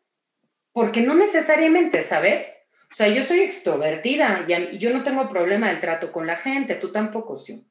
[0.72, 2.46] Porque no necesariamente, ¿sabes?
[2.90, 6.76] O sea, yo soy extrovertida y yo no tengo problema del trato con la gente,
[6.76, 7.70] tú tampoco, sí.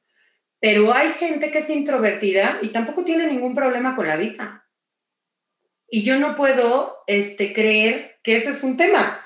[0.60, 4.68] Pero hay gente que es introvertida y tampoco tiene ningún problema con la vida.
[5.88, 9.24] Y yo no puedo este, creer que ese es un tema.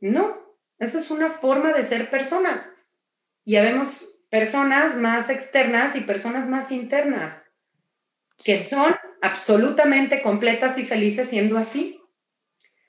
[0.00, 2.72] No, esa es una forma de ser persona.
[3.44, 7.42] Y habemos personas más externas y personas más internas
[8.36, 12.00] que son absolutamente completas y felices siendo así.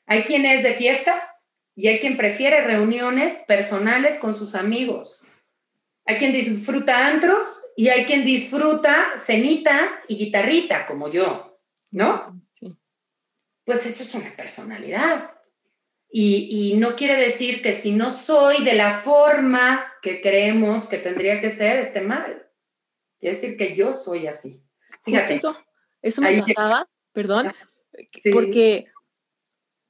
[0.06, 5.20] Hay quien es de fiestas y hay quien prefiere reuniones personales con sus amigos.
[6.06, 11.60] Hay quien disfruta antros y hay quien disfruta cenitas y guitarrita, como yo,
[11.92, 12.42] ¿no?
[12.54, 12.76] Sí.
[13.64, 15.39] Pues eso es una personalidad.
[16.12, 20.98] Y, y, no quiere decir que si no soy de la forma que creemos que
[20.98, 22.48] tendría que ser, esté mal.
[23.20, 24.64] Quiere decir que yo soy así.
[25.04, 25.36] Fíjate.
[25.36, 25.56] eso,
[26.02, 27.54] eso me pasaba, perdón,
[28.32, 28.86] porque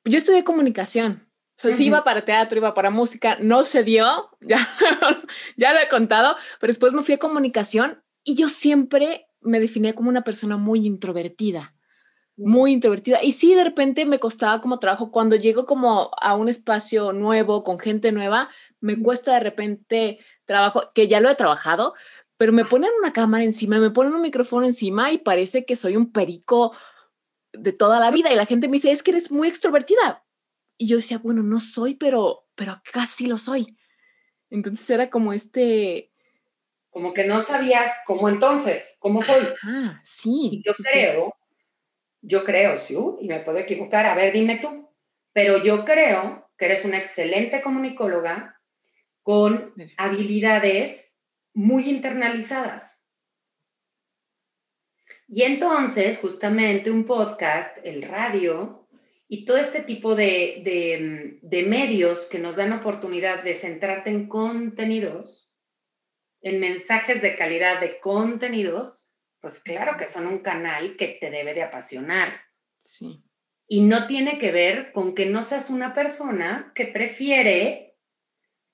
[0.03, 1.29] yo estudié comunicación.
[1.57, 4.57] O sea, sí iba para teatro, iba para música, no se dio, ya,
[5.57, 9.91] ya lo he contado, pero después me fui a comunicación y yo siempre me definí
[9.93, 11.75] como una persona muy introvertida,
[12.39, 13.21] muy introvertida.
[13.21, 17.63] Y sí, de repente me costaba como trabajo, cuando llego como a un espacio nuevo,
[17.63, 18.49] con gente nueva,
[18.79, 21.93] me cuesta de repente trabajo, que ya lo he trabajado,
[22.37, 25.97] pero me ponen una cámara encima, me ponen un micrófono encima y parece que soy
[25.97, 26.73] un perico
[27.51, 30.25] de toda la vida y la gente me dice, es que eres muy extrovertida.
[30.77, 33.77] Y yo decía, bueno, no soy, pero, pero casi lo soy.
[34.49, 36.13] Entonces era como este...
[36.89, 39.47] Como que no sabías cómo entonces, cómo soy.
[39.63, 40.63] Ah, sí.
[40.65, 41.35] yo creo,
[42.21, 44.89] yo creo, sí, y me puedo equivocar, a ver, dime tú,
[45.33, 48.59] pero yo creo que eres una excelente comunicóloga
[49.23, 51.17] con habilidades
[51.53, 52.99] muy internalizadas.
[55.27, 58.87] Y entonces, justamente un podcast, el radio
[59.27, 65.51] y todo este tipo de, de, medios que nos dan oportunidad de centrarte en contenidos,
[66.41, 69.08] en mensajes de calidad de contenidos,
[69.41, 72.41] pues claro que son un canal que te debe de apasionar.
[72.77, 73.23] Sí.
[73.67, 77.89] Y no tiene que ver con que no seas una persona que prefiere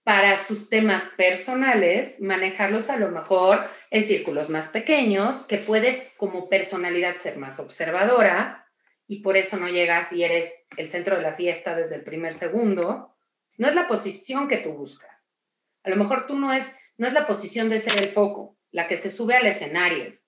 [0.04, 6.48] para sus temas personales, manejarlos a lo mejor en círculos más pequeños, que puedes como
[6.48, 8.68] personalidad ser más observadora
[9.08, 12.34] y por eso no llegas y eres el centro de la fiesta desde el primer
[12.34, 13.16] segundo.
[13.58, 15.30] No es la posición que tú buscas.
[15.84, 18.88] A lo mejor tú no es, no es la posición de ser el foco, la
[18.88, 20.20] que se sube al escenario,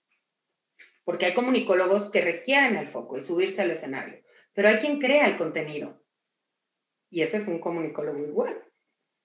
[1.07, 5.25] porque hay comunicólogos que requieren el foco y subirse al escenario, pero hay quien crea
[5.25, 6.03] el contenido.
[7.09, 8.61] Y ese es un comunicólogo igual.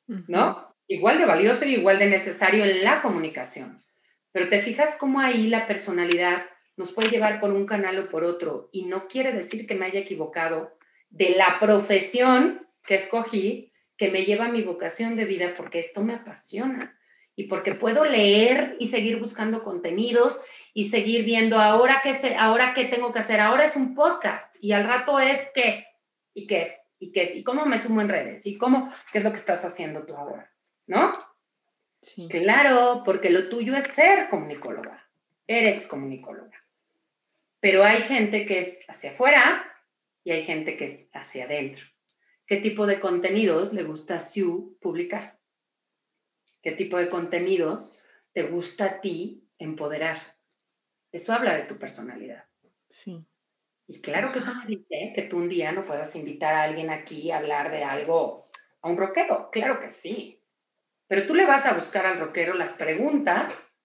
[0.06, 0.76] ¿no?
[0.86, 3.84] Igual de valioso y igual de necesario en la comunicación.
[4.30, 8.22] Pero te fijas cómo ahí la personalidad nos puede llevar por un canal o por
[8.22, 10.78] otro y no quiere decir que me haya equivocado
[11.10, 16.04] de la profesión que escogí que me lleva a mi vocación de vida porque esto
[16.04, 16.96] me apasiona
[17.34, 20.40] y porque puedo leer y seguir buscando contenidos
[20.74, 24.54] y seguir viendo ahora qué sé, ahora qué tengo que hacer, ahora es un podcast
[24.60, 25.86] y al rato es qué es
[26.34, 29.18] y qué es y qué es, y cómo me sumo en redes, y cómo, qué
[29.18, 30.52] es lo que estás haciendo tú ahora,
[30.86, 31.18] ¿no?
[32.00, 32.28] Sí.
[32.30, 35.10] Claro, porque lo tuyo es ser comunicóloga,
[35.48, 36.64] eres comunicóloga.
[37.58, 39.68] Pero hay gente que es hacia afuera
[40.22, 41.84] y hay gente que es hacia adentro.
[42.46, 45.40] ¿Qué tipo de contenidos le gusta a Sue publicar?
[46.62, 47.98] ¿Qué tipo de contenidos
[48.32, 50.31] te gusta a ti empoderar?
[51.12, 52.44] Eso habla de tu personalidad.
[52.88, 53.24] Sí.
[53.86, 56.90] Y claro que eso no dice que tú un día no puedas invitar a alguien
[56.90, 59.50] aquí a hablar de algo, a un rockero.
[59.50, 60.42] Claro que sí.
[61.06, 63.76] Pero tú le vas a buscar al rockero las preguntas.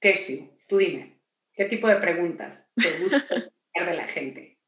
[0.00, 0.48] ¿Qué es tú?
[0.68, 1.18] Tú dime.
[1.52, 3.34] ¿Qué tipo de preguntas te gusta
[3.74, 4.60] de la gente?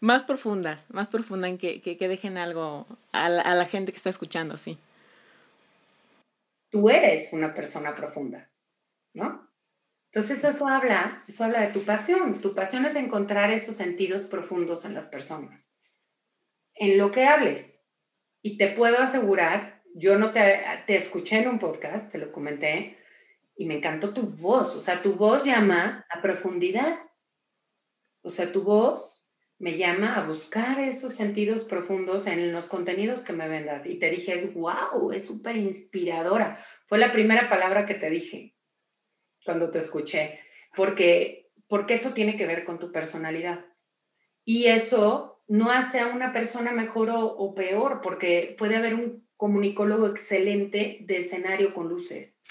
[0.00, 3.96] Más profundas, más profundas en que, que, dejen algo a la, a la gente que
[3.96, 4.78] está escuchando, sí.
[6.70, 8.48] Tú eres una persona profunda,
[9.12, 9.48] ¿no?
[10.12, 12.40] Entonces eso habla, eso habla de tu pasión.
[12.40, 15.70] Tu pasión es encontrar esos sentidos profundos en las personas,
[16.74, 17.80] en lo que hables.
[18.40, 22.98] Y te puedo asegurar, yo no te, te escuché en un podcast, te lo comenté,
[23.54, 24.74] y me encantó tu voz.
[24.74, 27.00] O sea, tu voz llama a profundidad.
[28.22, 29.26] O sea, tu voz
[29.58, 33.84] me llama a buscar esos sentidos profundos en los contenidos que me vendas.
[33.84, 36.64] Y te dije, es wow, es súper inspiradora.
[36.86, 38.57] Fue la primera palabra que te dije
[39.48, 40.40] cuando te escuché,
[40.76, 43.64] porque, porque eso tiene que ver con tu personalidad.
[44.44, 50.06] Y eso no hace a una persona mejor o, peor, porque puede haber un comunicólogo
[50.06, 52.42] excelente de escenario con luces.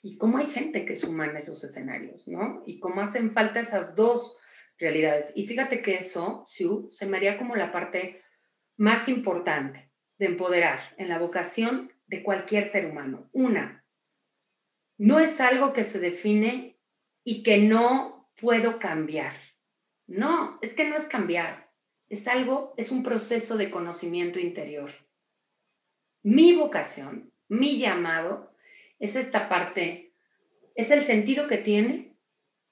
[0.00, 2.62] Y cómo hay gente que suma en esos escenarios, ¿no?
[2.66, 4.36] Y cómo hacen falta esas dos
[4.78, 5.32] realidades.
[5.34, 8.22] Y fíjate que eso, Sue, se me haría como la parte
[8.76, 13.28] más importante de empoderar en la vocación de cualquier ser humano.
[13.32, 13.81] Una,
[14.98, 16.78] no es algo que se define
[17.24, 19.36] y que no puedo cambiar.
[20.06, 21.72] No, es que no es cambiar.
[22.08, 24.90] Es algo, es un proceso de conocimiento interior.
[26.22, 28.54] Mi vocación, mi llamado,
[28.98, 30.12] es esta parte,
[30.74, 32.16] es el sentido que tiene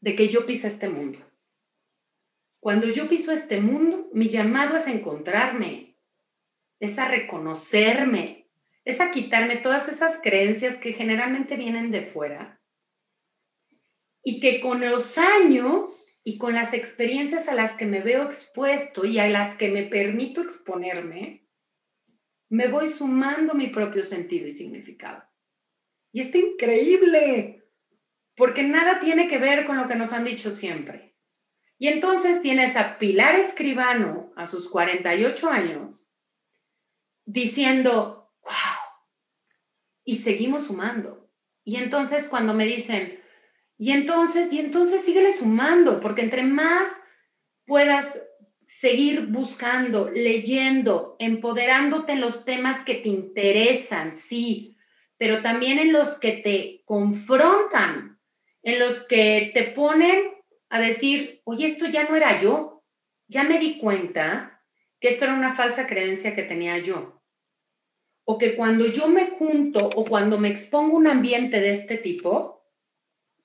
[0.00, 1.18] de que yo pise este mundo.
[2.60, 5.96] Cuando yo piso este mundo, mi llamado es encontrarme,
[6.78, 8.39] es a reconocerme,
[8.84, 12.60] es a quitarme todas esas creencias que generalmente vienen de fuera
[14.22, 19.04] y que con los años y con las experiencias a las que me veo expuesto
[19.04, 21.46] y a las que me permito exponerme,
[22.50, 25.22] me voy sumando mi propio sentido y significado.
[26.12, 27.64] Y está increíble,
[28.34, 31.16] porque nada tiene que ver con lo que nos han dicho siempre.
[31.78, 36.12] Y entonces tienes a Pilar Escribano a sus 48 años
[37.24, 38.80] diciendo, wow,
[40.04, 41.30] y seguimos sumando.
[41.64, 43.20] Y entonces cuando me dicen,
[43.78, 46.90] y entonces, y entonces síguele sumando, porque entre más
[47.64, 48.18] puedas
[48.66, 54.76] seguir buscando, leyendo, empoderándote en los temas que te interesan, sí,
[55.18, 58.18] pero también en los que te confrontan,
[58.62, 60.32] en los que te ponen
[60.68, 62.84] a decir, oye, esto ya no era yo,
[63.28, 64.62] ya me di cuenta
[65.00, 67.19] que esto era una falsa creencia que tenía yo.
[68.30, 71.96] O que cuando yo me junto o cuando me expongo a un ambiente de este
[71.96, 72.64] tipo,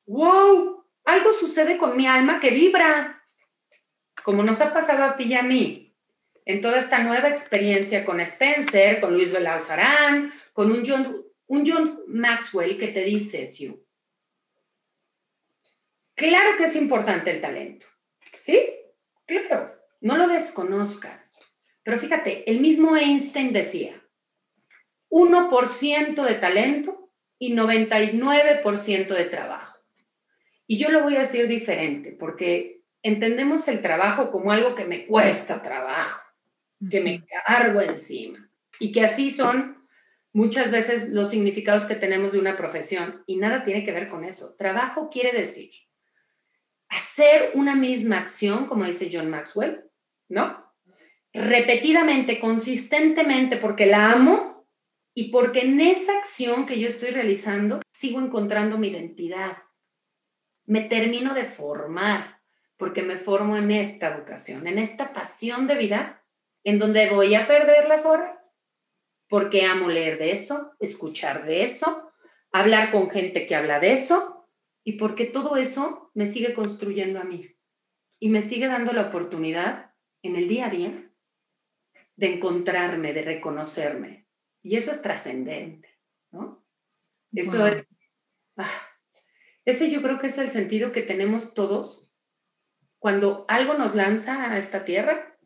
[0.06, 3.26] wow, algo sucede con mi alma que vibra,
[4.24, 5.98] como nos ha pasado a ti y a mí
[6.46, 12.04] en toda esta nueva experiencia con Spencer, con Luis Belauzarán, con un John un John
[12.06, 13.84] Maxwell que te dice, Sue,
[16.14, 17.88] claro que es importante el talento,
[18.38, 18.60] ¿sí?
[19.26, 21.34] Claro, no lo desconozcas.
[21.82, 24.05] Pero fíjate, el mismo Einstein decía,
[25.16, 29.80] 1% de talento y 99% de trabajo.
[30.68, 35.06] Y yo lo voy a decir diferente, porque entendemos el trabajo como algo que me
[35.06, 36.22] cuesta trabajo,
[36.90, 39.88] que me cargo encima, y que así son
[40.34, 44.26] muchas veces los significados que tenemos de una profesión y nada tiene que ver con
[44.26, 44.56] eso.
[44.58, 45.72] Trabajo quiere decir
[46.90, 49.86] hacer una misma acción, como dice John Maxwell,
[50.28, 50.74] ¿no?
[51.32, 54.55] Repetidamente, consistentemente, porque la amo
[55.16, 59.58] y porque en esa acción que yo estoy realizando sigo encontrando mi identidad.
[60.66, 62.42] Me termino de formar,
[62.78, 66.24] porque me formo en esta vocación, en esta pasión de vida,
[66.64, 68.56] en donde voy a perder las horas
[69.28, 72.12] porque amo leer de eso, escuchar de eso,
[72.52, 74.48] hablar con gente que habla de eso
[74.84, 77.56] y porque todo eso me sigue construyendo a mí
[78.20, 81.12] y me sigue dando la oportunidad en el día a día
[82.16, 84.25] de encontrarme, de reconocerme.
[84.66, 85.88] Y eso es trascendente,
[86.32, 86.66] ¿no?
[87.32, 87.86] Eso es...
[88.58, 88.68] Ah,
[89.64, 92.12] ese yo creo que es el sentido que tenemos todos
[92.98, 95.38] cuando algo nos lanza a esta tierra,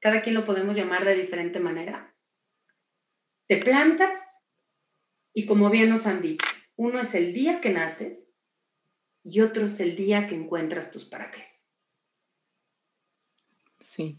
[0.00, 2.16] cada quien lo podemos llamar de diferente manera,
[3.46, 4.18] te plantas
[5.34, 8.38] y como bien nos han dicho, uno es el día que naces
[9.22, 11.42] y otro es el día que encuentras tus para qué.
[13.80, 14.18] Sí.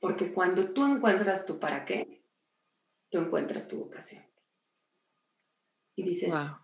[0.00, 2.17] Porque cuando tú encuentras tu para qué,
[3.10, 4.24] tú encuentras tu vocación.
[5.96, 6.56] Y dices, wow.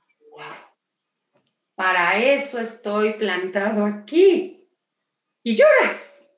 [1.74, 4.70] para eso estoy plantado aquí.
[5.42, 6.28] Y lloras.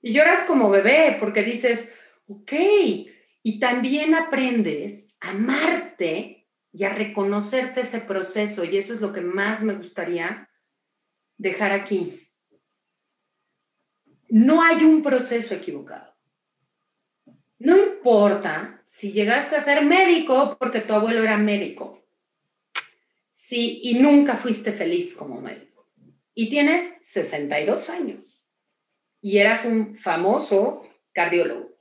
[0.00, 1.92] Y lloras como bebé porque dices,
[2.28, 2.52] ok,
[3.42, 8.64] y también aprendes a amarte y a reconocerte ese proceso.
[8.64, 10.50] Y eso es lo que más me gustaría
[11.38, 12.30] dejar aquí.
[14.28, 16.15] No hay un proceso equivocado.
[17.66, 22.06] No importa si llegaste a ser médico porque tu abuelo era médico.
[23.32, 25.90] Sí, y nunca fuiste feliz como médico.
[26.32, 28.44] Y tienes 62 años.
[29.20, 31.76] Y eras un famoso cardiólogo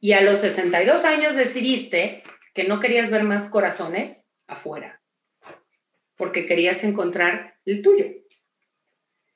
[0.00, 5.00] y a los 62 años decidiste que no querías ver más corazones afuera,
[6.16, 8.06] porque querías encontrar el tuyo.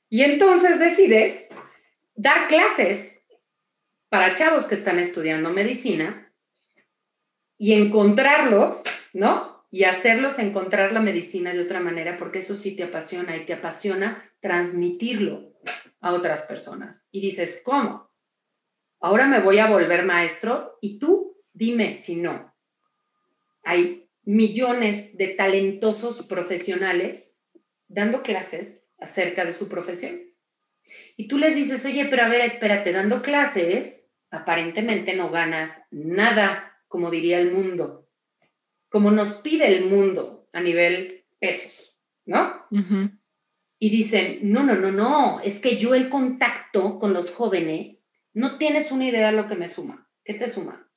[0.08, 1.48] Y entonces decides
[2.16, 3.13] dar clases
[4.14, 6.32] para chavos que están estudiando medicina
[7.58, 9.66] y encontrarlos, ¿no?
[9.72, 13.54] Y hacerlos encontrar la medicina de otra manera, porque eso sí te apasiona y te
[13.54, 15.52] apasiona transmitirlo
[16.00, 17.04] a otras personas.
[17.10, 18.08] Y dices, ¿cómo?
[19.00, 22.54] ahora me voy a volver maestro y tú dime si no.
[23.64, 27.40] Hay millones de talentosos profesionales
[27.88, 30.20] dando clases acerca de su profesión.
[31.16, 34.03] Y tú les dices, oye, pero a ver, espérate, dando clases,
[34.34, 38.08] aparentemente no ganas nada, como diría el mundo,
[38.88, 42.66] como nos pide el mundo a nivel pesos, ¿no?
[43.78, 48.58] Y dicen, no, no, no, no, es que yo el contacto con los jóvenes no
[48.58, 50.08] tienes una idea de lo que me suma.
[50.24, 50.88] ¿Qué te suma?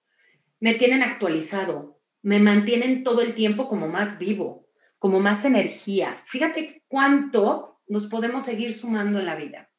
[0.60, 4.68] Me tienen actualizado, me mantienen todo el tiempo como más vivo,
[5.00, 6.24] como más energía.
[6.26, 9.70] Fíjate cuánto nos podemos seguir sumando en la vida,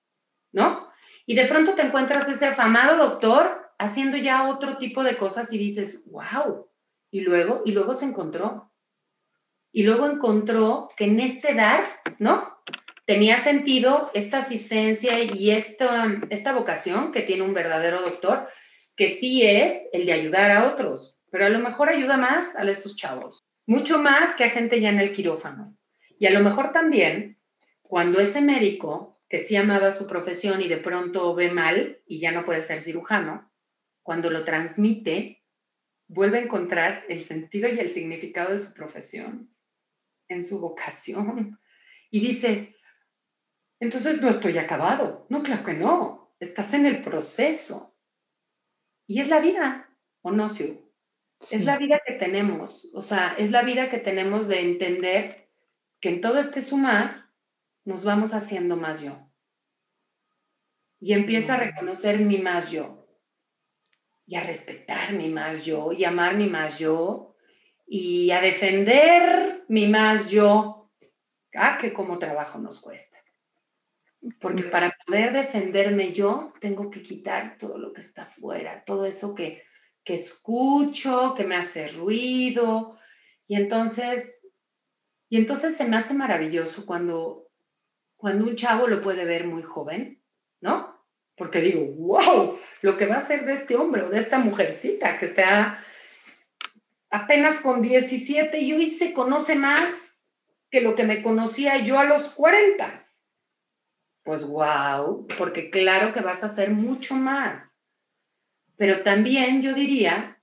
[0.52, 0.87] ¿no?
[1.28, 5.58] Y de pronto te encuentras ese afamado doctor haciendo ya otro tipo de cosas y
[5.58, 6.70] dices, wow.
[7.10, 8.72] Y luego, y luego se encontró.
[9.70, 11.84] Y luego encontró que en este dar,
[12.18, 12.56] ¿no?
[13.04, 18.48] Tenía sentido esta asistencia y esta, esta vocación que tiene un verdadero doctor,
[18.96, 22.62] que sí es el de ayudar a otros, pero a lo mejor ayuda más a
[22.62, 25.76] esos chavos, mucho más que a gente ya en el quirófano.
[26.18, 27.38] Y a lo mejor también
[27.82, 32.32] cuando ese médico que sí amaba su profesión y de pronto ve mal y ya
[32.32, 33.52] no puede ser cirujano,
[34.02, 35.44] cuando lo transmite,
[36.06, 39.54] vuelve a encontrar el sentido y el significado de su profesión,
[40.28, 41.60] en su vocación.
[42.10, 42.74] Y dice,
[43.80, 45.26] entonces no estoy acabado.
[45.28, 46.34] No, claro que no.
[46.40, 47.96] Estás en el proceso.
[49.06, 49.90] Y es la vida,
[50.22, 50.90] ¿o no, Siu?
[51.50, 52.90] Es la vida que tenemos.
[52.94, 55.50] O sea, es la vida que tenemos de entender
[56.00, 57.27] que en todo este sumar
[57.88, 59.16] nos vamos haciendo más yo.
[61.00, 63.08] Y empiezo a reconocer mi más yo.
[64.26, 65.92] Y a respetar mi más yo.
[65.92, 67.34] Y amar mi más yo.
[67.86, 70.90] Y a defender mi más yo.
[71.54, 73.16] Ah, que como trabajo nos cuesta.
[74.38, 79.34] Porque para poder defenderme yo, tengo que quitar todo lo que está afuera, todo eso
[79.34, 79.62] que,
[80.04, 82.98] que escucho, que me hace ruido.
[83.46, 84.46] Y entonces,
[85.30, 87.47] y entonces se me hace maravilloso cuando
[88.18, 90.22] cuando un chavo lo puede ver muy joven,
[90.60, 91.06] ¿no?
[91.36, 95.16] Porque digo, wow, lo que va a ser de este hombre o de esta mujercita
[95.16, 95.82] que está
[97.10, 100.12] apenas con 17 y hoy se conoce más
[100.68, 103.08] que lo que me conocía yo a los 40.
[104.24, 107.76] Pues wow, porque claro que vas a hacer mucho más.
[108.76, 110.42] Pero también yo diría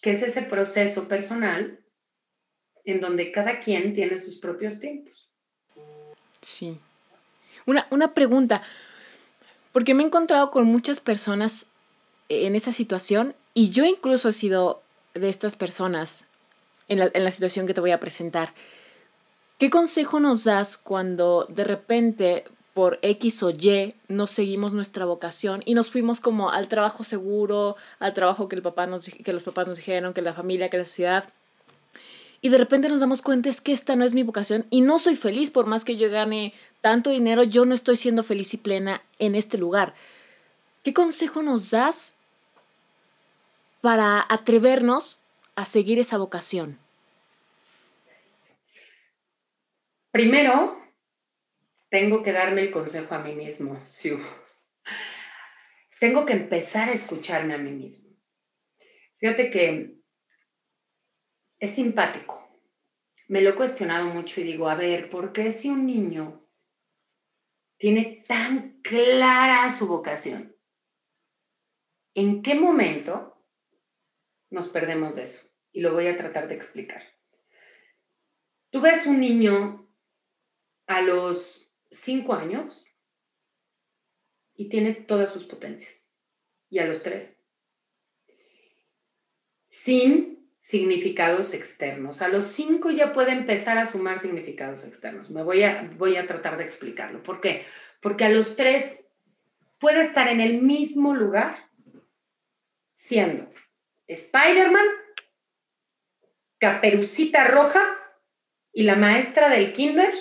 [0.00, 1.84] que es ese proceso personal
[2.84, 5.30] en donde cada quien tiene sus propios tiempos.
[6.40, 6.80] Sí,
[7.66, 8.62] una, pregunta,
[9.72, 11.66] porque me he encontrado con muchas personas
[12.28, 14.82] en esa situación y yo incluso he sido
[15.14, 16.26] de estas personas
[16.88, 18.52] en la, en la situación que te voy a presentar.
[19.58, 22.44] ¿Qué consejo nos das cuando de repente
[22.74, 27.76] por X o Y no seguimos nuestra vocación y nos fuimos como al trabajo seguro,
[28.00, 30.78] al trabajo que, el papá nos, que los papás nos dijeron, que la familia, que
[30.78, 31.24] la sociedad?
[32.44, 34.98] Y de repente nos damos cuenta es que esta no es mi vocación y no
[34.98, 38.58] soy feliz por más que yo gane tanto dinero, yo no estoy siendo feliz y
[38.58, 39.94] plena en este lugar.
[40.82, 42.18] ¿Qué consejo nos das
[43.80, 45.22] para atrevernos
[45.54, 46.78] a seguir esa vocación?
[50.10, 50.78] Primero,
[51.88, 53.82] tengo que darme el consejo a mí mismo,
[55.98, 58.14] Tengo que empezar a escucharme a mí mismo.
[59.16, 60.03] Fíjate que
[61.64, 62.40] es simpático.
[63.28, 66.46] Me lo he cuestionado mucho y digo, a ver, ¿por qué si un niño
[67.78, 70.56] tiene tan clara su vocación?
[72.14, 73.44] ¿En qué momento
[74.50, 75.48] nos perdemos de eso?
[75.72, 77.02] Y lo voy a tratar de explicar.
[78.70, 79.90] Tú ves un niño
[80.86, 82.84] a los cinco años
[84.54, 86.12] y tiene todas sus potencias.
[86.68, 87.36] Y a los tres.
[89.68, 92.22] Sin significados externos.
[92.22, 95.30] A los cinco ya puede empezar a sumar significados externos.
[95.30, 97.22] Me voy a, voy a tratar de explicarlo.
[97.22, 97.66] ¿Por qué?
[98.00, 99.04] Porque a los tres
[99.78, 101.68] puede estar en el mismo lugar
[102.94, 103.52] siendo
[104.06, 104.86] Spider-Man,
[106.58, 107.84] Caperucita Roja
[108.72, 110.14] y la maestra del kinder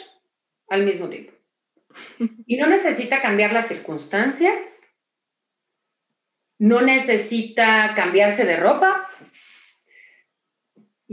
[0.67, 1.31] al mismo tiempo.
[2.45, 4.81] Y no necesita cambiar las circunstancias,
[6.59, 9.09] no necesita cambiarse de ropa,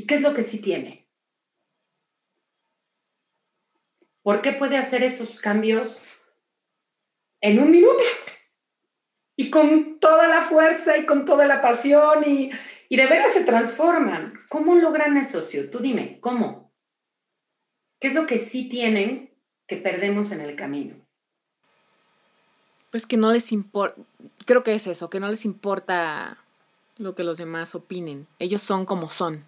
[0.00, 1.06] ¿Y qué es lo que sí tiene?
[4.22, 6.00] ¿Por qué puede hacer esos cambios
[7.42, 8.02] en un minuto?
[9.36, 12.50] Y con toda la fuerza y con toda la pasión y,
[12.88, 14.32] y de veras se transforman.
[14.48, 15.70] ¿Cómo logran eso, Sio?
[15.70, 16.72] Tú dime, ¿cómo?
[18.00, 20.96] ¿Qué es lo que sí tienen que perdemos en el camino?
[22.90, 24.00] Pues que no les importa,
[24.46, 26.38] creo que es eso, que no les importa
[26.96, 28.26] lo que los demás opinen.
[28.38, 29.44] Ellos son como son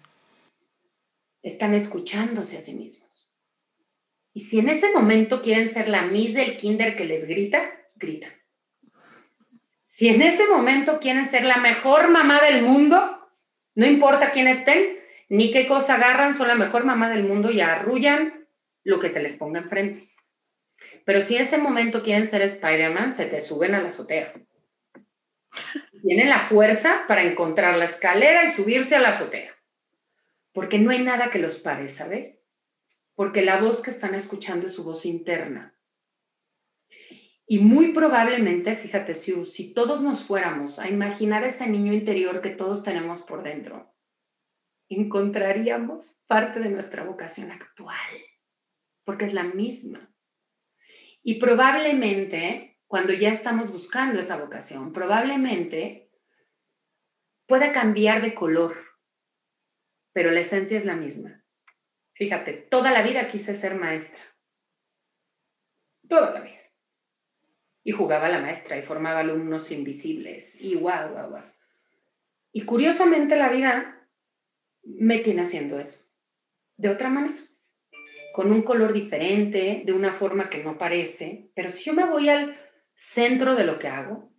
[1.43, 3.29] están escuchándose a sí mismos.
[4.33, 8.29] Y si en ese momento quieren ser la Miss del Kinder que les grita, grita.
[9.85, 13.29] Si en ese momento quieren ser la mejor mamá del mundo,
[13.75, 14.97] no importa quién estén,
[15.29, 18.47] ni qué cosa agarran, son la mejor mamá del mundo y arrullan
[18.83, 20.09] lo que se les ponga enfrente.
[21.05, 24.33] Pero si en ese momento quieren ser Spider-Man, se te suben a la azotea.
[26.01, 29.52] Tienen la fuerza para encontrar la escalera y subirse a la azotea
[30.53, 32.47] porque no hay nada que los pare, ¿sabes?
[33.15, 35.77] Porque la voz que están escuchando es su voz interna.
[37.45, 42.49] Y muy probablemente, fíjate, si, si todos nos fuéramos a imaginar ese niño interior que
[42.49, 43.93] todos tenemos por dentro,
[44.87, 47.95] encontraríamos parte de nuestra vocación actual,
[49.03, 50.13] porque es la misma.
[51.21, 56.11] Y probablemente, cuando ya estamos buscando esa vocación, probablemente
[57.47, 58.92] pueda cambiar de color,
[60.13, 61.43] pero la esencia es la misma.
[62.13, 64.21] Fíjate, toda la vida quise ser maestra.
[66.07, 66.61] Toda la vida.
[67.83, 70.55] Y jugaba a la maestra y formaba alumnos invisibles.
[70.61, 71.43] Y guau, guau, guau.
[72.51, 74.07] Y curiosamente la vida
[74.83, 76.05] me tiene haciendo eso.
[76.77, 77.41] De otra manera.
[78.33, 81.51] Con un color diferente, de una forma que no parece.
[81.55, 82.57] Pero si yo me voy al
[82.95, 84.32] centro de lo que hago,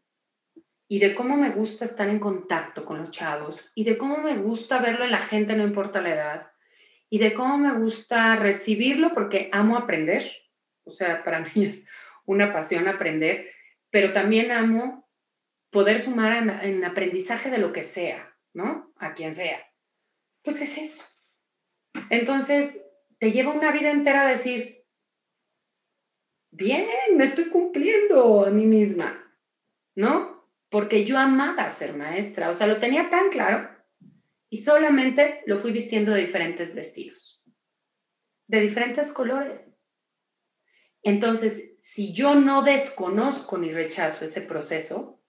[0.89, 4.37] y de cómo me gusta estar en contacto con los chavos y de cómo me
[4.37, 6.51] gusta verlo en la gente, no importa la edad,
[7.09, 10.25] y de cómo me gusta recibirlo porque amo aprender.
[10.85, 11.87] O sea, para mí es
[12.25, 13.51] una pasión aprender,
[13.91, 15.09] pero también amo
[15.71, 18.93] poder sumar en, en aprendizaje de lo que sea, ¿no?
[18.97, 19.65] A quien sea.
[20.43, 21.05] Pues es eso.
[22.11, 22.81] Entonces,
[23.19, 24.85] te lleva una vida entera a decir,
[26.51, 29.35] bien, me estoy cumpliendo a mí misma,
[29.97, 30.34] ¿no?
[30.75, 33.71] Porque yo amaba ser maestra, o sea, lo tenía tan claro
[34.51, 37.41] y solamente lo fui vistiendo de diferentes vestidos,
[38.49, 39.81] de diferentes colores.
[41.05, 45.23] Entonces, si yo no desconozco ni rechazo ese proceso,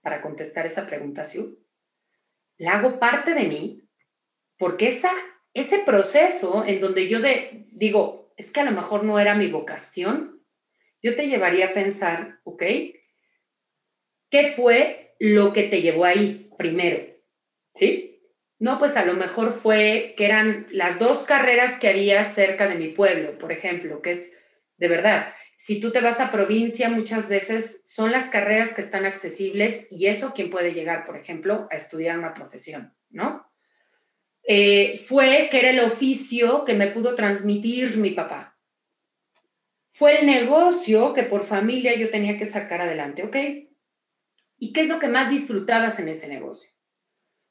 [0.00, 1.22] para contestar esa pregunta,
[2.56, 3.88] la hago parte de mí,
[4.58, 5.12] porque esa,
[5.52, 9.46] ese proceso en donde yo de, digo, es que a lo mejor no era mi
[9.46, 10.44] vocación,
[11.00, 12.64] yo te llevaría a pensar, ¿ok?
[14.34, 17.06] ¿Qué fue lo que te llevó ahí primero?
[17.72, 18.20] ¿Sí?
[18.58, 22.74] No, pues a lo mejor fue que eran las dos carreras que había cerca de
[22.74, 24.32] mi pueblo, por ejemplo, que es
[24.76, 25.32] de verdad.
[25.56, 30.06] Si tú te vas a provincia, muchas veces son las carreras que están accesibles y
[30.06, 33.48] eso quien puede llegar, por ejemplo, a estudiar una profesión, ¿no?
[34.48, 38.58] Eh, fue que era el oficio que me pudo transmitir mi papá.
[39.90, 43.36] Fue el negocio que por familia yo tenía que sacar adelante, ¿ok?
[44.58, 46.70] ¿Y qué es lo que más disfrutabas en ese negocio?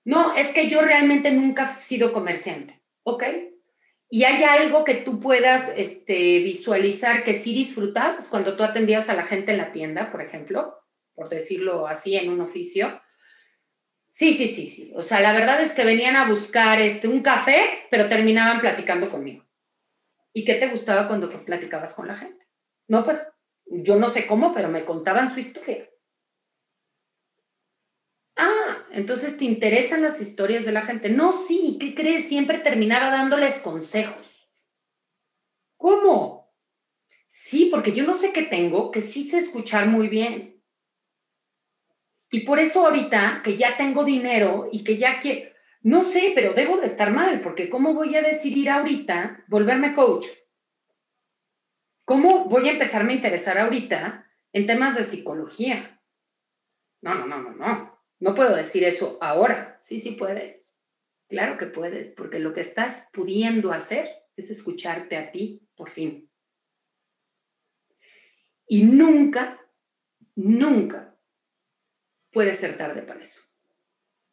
[0.06, 3.24] No, es que yo realmente nunca he sido comerciante, ¿ok?
[4.10, 9.16] Y hay algo que tú puedas este, visualizar que sí disfrutabas cuando tú atendías a
[9.16, 10.78] la gente en la tienda, por ejemplo,
[11.16, 13.02] por decirlo así, en un oficio.
[14.12, 14.94] Sí, sí, sí, sí.
[14.96, 19.10] O sea, la verdad es que venían a buscar este, un café, pero terminaban platicando
[19.10, 19.46] conmigo.
[20.34, 22.48] ¿Y qué te gustaba cuando platicabas con la gente?
[22.88, 23.26] No, pues
[23.66, 25.90] yo no sé cómo, pero me contaban su historia.
[28.36, 31.10] Ah, entonces te interesan las historias de la gente.
[31.10, 32.28] No, sí, ¿qué crees?
[32.28, 34.52] Siempre terminaba dándoles consejos.
[35.78, 36.54] ¿Cómo?
[37.28, 40.64] Sí, porque yo no sé qué tengo, que sí sé escuchar muy bien.
[42.30, 46.54] Y por eso ahorita que ya tengo dinero y que ya quiero, no sé, pero
[46.54, 50.28] debo de estar mal, porque ¿cómo voy a decidir ahorita volverme coach?
[52.06, 56.00] ¿Cómo voy a empezarme a interesar ahorita en temas de psicología?
[57.02, 57.93] No, no, no, no, no.
[58.24, 59.76] No puedo decir eso ahora.
[59.78, 60.78] Sí, sí puedes.
[61.28, 64.08] Claro que puedes, porque lo que estás pudiendo hacer
[64.38, 66.32] es escucharte a ti por fin.
[68.66, 69.60] Y nunca,
[70.36, 71.20] nunca
[72.32, 73.42] puede ser tarde para eso.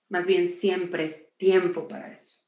[0.08, 2.44] Más bien siempre es tiempo para eso.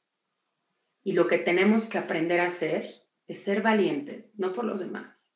[1.02, 5.34] Y lo que tenemos que aprender a hacer es ser valientes, no por los demás.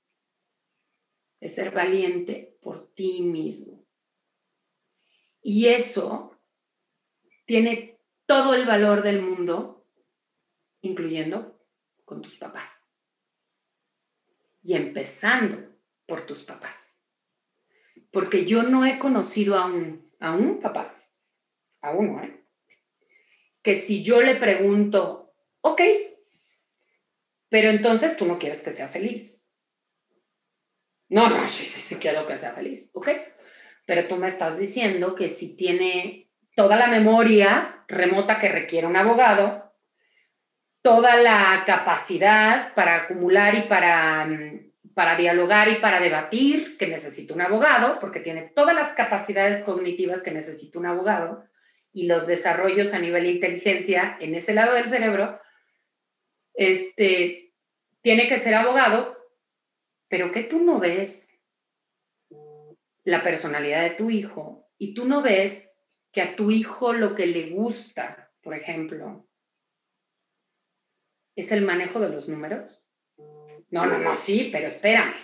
[1.40, 3.75] Es ser valiente por ti mismo.
[5.48, 6.36] Y eso
[7.44, 9.86] tiene todo el valor del mundo,
[10.80, 11.64] incluyendo
[12.04, 12.82] con tus papás.
[14.60, 15.72] Y empezando
[16.04, 17.06] por tus papás.
[18.10, 21.00] Porque yo no he conocido a un, a un papá,
[21.80, 22.44] a uno, ¿eh?
[23.62, 25.80] que si yo le pregunto, ok,
[27.48, 29.40] pero entonces tú no quieres que sea feliz.
[31.08, 33.10] No, no, sí, sí, sí quiero que sea feliz, ok
[33.86, 38.96] pero tú me estás diciendo que si tiene toda la memoria remota que requiere un
[38.96, 39.72] abogado,
[40.82, 47.34] toda la capacidad para acumular y para, mm, para dialogar y para debatir que necesita
[47.34, 51.44] un abogado, porque tiene todas las capacidades cognitivas que necesita un abogado
[51.92, 55.40] y los desarrollos a nivel de inteligencia en ese lado del cerebro,
[56.54, 57.52] este,
[58.00, 59.16] tiene que ser abogado,
[60.08, 61.25] pero que tú no ves
[63.06, 65.78] la personalidad de tu hijo y tú no ves
[66.12, 69.28] que a tu hijo lo que le gusta, por ejemplo,
[71.36, 72.82] es el manejo de los números.
[73.70, 75.14] No, no, no, sí, pero espérame.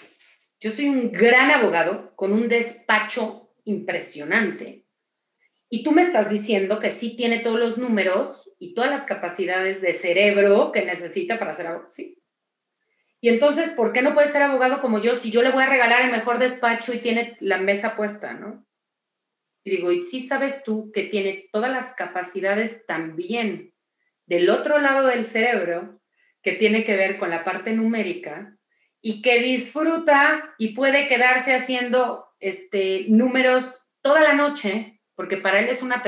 [0.61, 4.87] Yo soy un gran abogado con un despacho impresionante.
[5.69, 9.81] Y tú me estás diciendo que sí tiene todos los números y todas las capacidades
[9.81, 11.89] de cerebro que necesita para ser abogado.
[11.89, 12.22] Sí.
[13.23, 15.69] Y entonces, ¿por qué no puede ser abogado como yo si yo le voy a
[15.69, 18.67] regalar el mejor despacho y tiene la mesa puesta, no?
[19.65, 23.75] Y digo, ¿y sí sabes tú que tiene todas las capacidades también
[24.27, 26.03] del otro lado del cerebro
[26.43, 28.59] que tiene que ver con la parte numérica
[29.01, 35.69] y que disfruta y puede quedarse haciendo este, números toda la noche, porque para él
[35.69, 36.03] es una,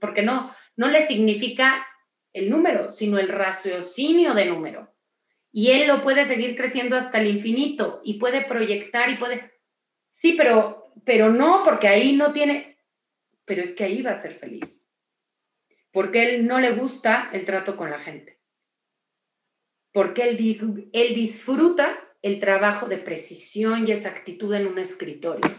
[0.00, 1.84] porque no, no le significa
[2.32, 4.94] el número, sino el raciocinio de número.
[5.52, 9.52] Y él lo puede seguir creciendo hasta el infinito y puede proyectar y puede...
[10.08, 12.78] Sí, pero, pero no, porque ahí no tiene...
[13.44, 14.86] Pero es que ahí va a ser feliz.
[15.92, 18.40] Porque él no le gusta el trato con la gente.
[19.92, 25.50] Porque él, él disfruta el trabajo de precisión y exactitud en un escritorio.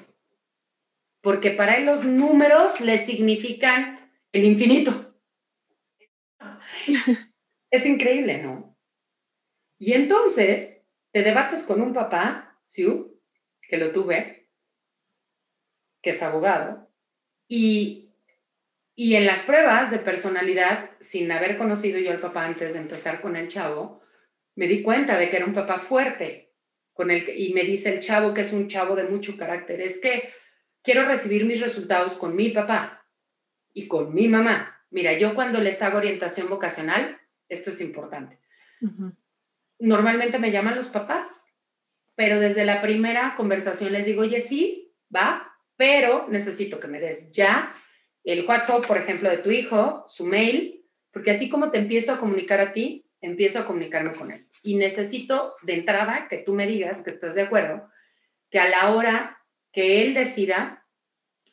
[1.21, 5.15] Porque para él los números le significan el infinito.
[7.73, 8.70] Es increíble, ¿no?
[9.81, 13.19] Y entonces te debates con un papá, Siu,
[13.67, 14.47] que lo tuve,
[16.03, 16.87] que es abogado,
[17.47, 18.13] y,
[18.93, 23.21] y en las pruebas de personalidad, sin haber conocido yo al papá antes de empezar
[23.21, 24.03] con el chavo,
[24.53, 26.53] me di cuenta de que era un papá fuerte,
[26.95, 30.31] el, y me dice el chavo que es un chavo de mucho carácter, es que
[30.83, 33.07] quiero recibir mis resultados con mi papá
[33.73, 34.85] y con mi mamá.
[34.91, 37.19] Mira, yo cuando les hago orientación vocacional,
[37.49, 38.37] esto es importante.
[39.81, 41.27] Normalmente me llaman los papás,
[42.15, 47.31] pero desde la primera conversación les digo, oye, sí, va, pero necesito que me des
[47.31, 47.73] ya
[48.23, 52.19] el WhatsApp, por ejemplo, de tu hijo, su mail, porque así como te empiezo a
[52.19, 54.47] comunicar a ti, empiezo a comunicarme con él.
[54.61, 57.89] Y necesito de entrada que tú me digas que estás de acuerdo,
[58.51, 60.85] que a la hora que él decida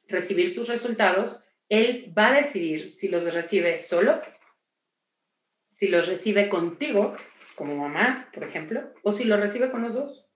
[0.06, 4.20] recibir sus resultados, él va a decidir si los recibe solo,
[5.70, 7.16] si los recibe contigo,
[7.58, 10.26] como mamá, por ejemplo, o si los recibe con los dos.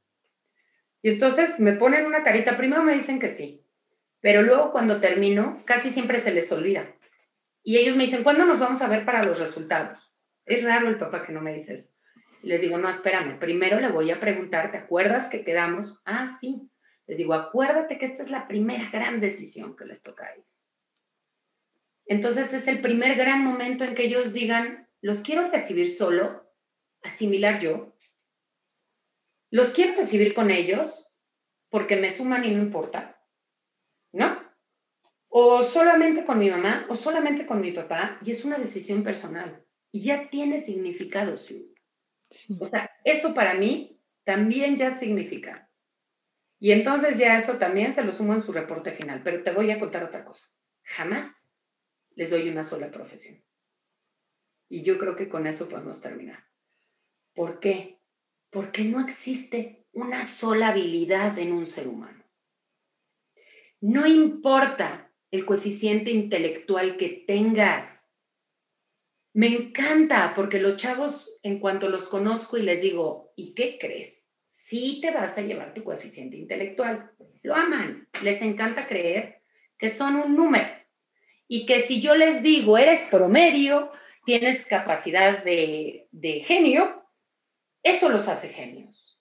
[1.01, 3.65] Y entonces me ponen una carita, primero me dicen que sí,
[4.21, 6.95] pero luego cuando termino, casi siempre se les olvida.
[7.63, 10.15] Y ellos me dicen, ¿cuándo nos vamos a ver para los resultados?
[10.45, 11.93] Es raro el papá que no me dice eso
[12.43, 16.01] les digo, no, espérame, primero le voy a preguntar, ¿te acuerdas que quedamos?
[16.05, 16.69] Ah, sí.
[17.07, 20.67] Les digo, acuérdate que esta es la primera gran decisión que les toca a ellos.
[22.07, 26.52] Entonces es el primer gran momento en que ellos digan, los quiero recibir solo,
[27.03, 27.97] asimilar yo.
[29.51, 31.13] Los quiero recibir con ellos
[31.69, 33.23] porque me suman y no importa.
[34.13, 34.41] ¿No?
[35.29, 39.65] O solamente con mi mamá o solamente con mi papá y es una decisión personal
[39.91, 41.75] y ya tiene significado, sí.
[42.59, 45.71] O sea, eso para mí también ya significa.
[46.59, 49.23] Y entonces ya eso también se lo sumo en su reporte final.
[49.23, 50.55] Pero te voy a contar otra cosa.
[50.85, 51.49] Jamás
[52.15, 53.43] les doy una sola profesión.
[54.69, 56.52] Y yo creo que con eso podemos terminar.
[57.35, 58.01] ¿Por qué?
[58.51, 62.25] Porque no existe una sola habilidad en un ser humano.
[63.81, 68.03] No importa el coeficiente intelectual que tengas
[69.35, 74.31] me encanta porque los chavos, en cuanto los conozco y les digo, ¿y qué crees?
[74.35, 77.13] Sí te vas a llevar tu coeficiente intelectual.
[77.43, 79.43] Lo aman, les encanta creer
[79.79, 80.69] que son un número
[81.49, 83.91] y que si yo les digo, eres promedio,
[84.27, 87.02] tienes capacidad de, de genio,
[87.83, 89.21] eso los hace genios.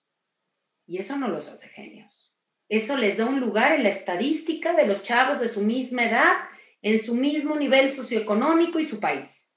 [0.88, 2.34] Y eso no los hace genios.
[2.70, 6.36] Eso les da un lugar en la estadística de los chavos de su misma edad,
[6.82, 9.52] en su mismo nivel socioeconómico y su país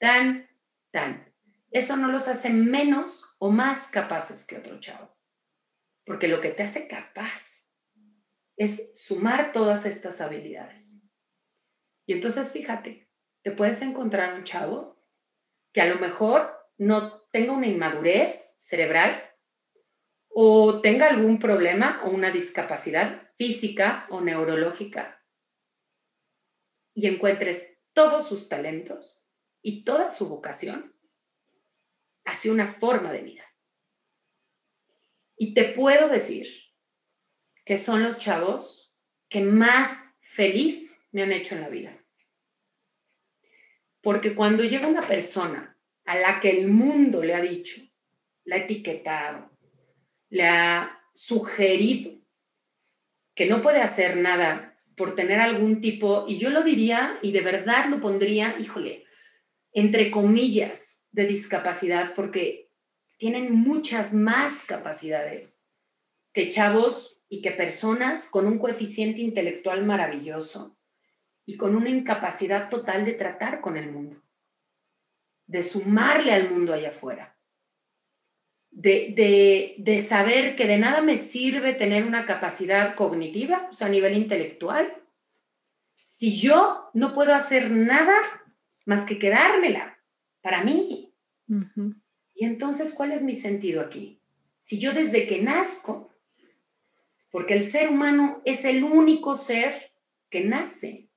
[0.00, 0.48] tan,
[0.90, 1.32] tan.
[1.70, 5.16] Eso no los hace menos o más capaces que otro chavo.
[6.04, 7.68] Porque lo que te hace capaz
[8.56, 10.94] es sumar todas estas habilidades.
[12.06, 13.08] Y entonces fíjate,
[13.42, 15.00] te puedes encontrar un chavo
[15.72, 19.22] que a lo mejor no tenga una inmadurez cerebral
[20.28, 25.22] o tenga algún problema o una discapacidad física o neurológica
[26.94, 29.28] y encuentres todos sus talentos
[29.60, 30.96] y toda su vocación
[32.24, 33.44] hacia una forma de vida.
[35.36, 36.48] Y te puedo decir
[37.66, 38.96] que son los chavos
[39.28, 42.02] que más feliz me han hecho en la vida.
[44.00, 45.69] Porque cuando llega una persona
[46.04, 47.80] a la que el mundo le ha dicho,
[48.44, 49.50] le ha etiquetado,
[50.28, 52.12] le ha sugerido
[53.34, 57.40] que no puede hacer nada por tener algún tipo, y yo lo diría y de
[57.40, 59.04] verdad lo pondría, híjole,
[59.72, 62.70] entre comillas, de discapacidad porque
[63.18, 65.66] tienen muchas más capacidades
[66.32, 70.76] que chavos y que personas con un coeficiente intelectual maravilloso
[71.46, 74.22] y con una incapacidad total de tratar con el mundo,
[75.50, 77.36] de sumarle al mundo allá afuera,
[78.70, 83.90] de, de, saber que de nada me sirve tener una capacidad cognitiva, o sea, a
[83.90, 84.94] nivel intelectual,
[86.04, 88.14] si yo no puedo hacer nada
[88.86, 89.98] más que quedármela
[90.40, 91.12] para mí.
[92.32, 94.22] Y entonces, ¿cuál es mi sentido aquí?
[94.60, 96.14] Si yo desde que nazco,
[97.32, 99.92] porque el ser humano es el único ser
[100.30, 101.08] que nace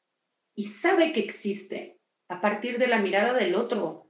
[0.55, 4.02] y sabe que existe a partir de la mirada del otro,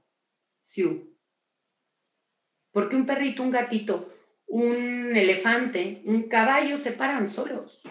[2.72, 4.12] Porque un perrito, un gatito,
[4.46, 7.82] un elefante, un caballo se paran solos.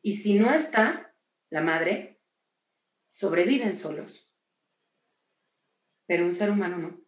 [0.00, 1.14] Y si no está
[1.50, 2.20] la madre,
[3.08, 4.30] sobreviven solos.
[6.06, 7.00] Pero un ser humano no.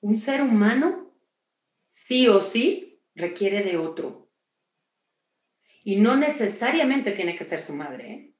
[0.00, 1.14] Un ser humano,
[1.86, 4.32] sí o sí, requiere de otro.
[5.82, 8.12] Y no necesariamente tiene que ser su madre.
[8.12, 8.34] ¿eh?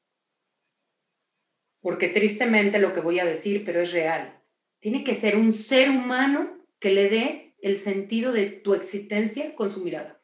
[1.80, 4.43] Porque tristemente lo que voy a decir, pero es real.
[4.84, 9.70] Tiene que ser un ser humano que le dé el sentido de tu existencia con
[9.70, 10.22] su mirada.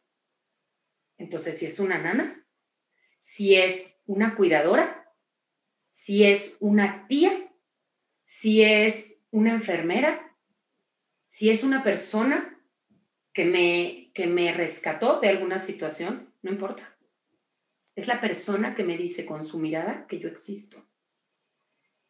[1.17, 2.47] Entonces, si es una nana,
[3.19, 5.15] si es una cuidadora,
[5.89, 7.51] si es una tía,
[8.27, 10.37] si es una enfermera,
[11.27, 12.63] si es una persona
[13.33, 16.99] que me, que me rescató de alguna situación, no importa.
[17.97, 20.87] Es la persona que me dice con su mirada que yo existo.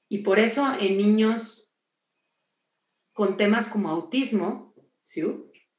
[0.08, 1.69] Y por eso en niños
[3.12, 5.22] con temas como autismo, ¿sí?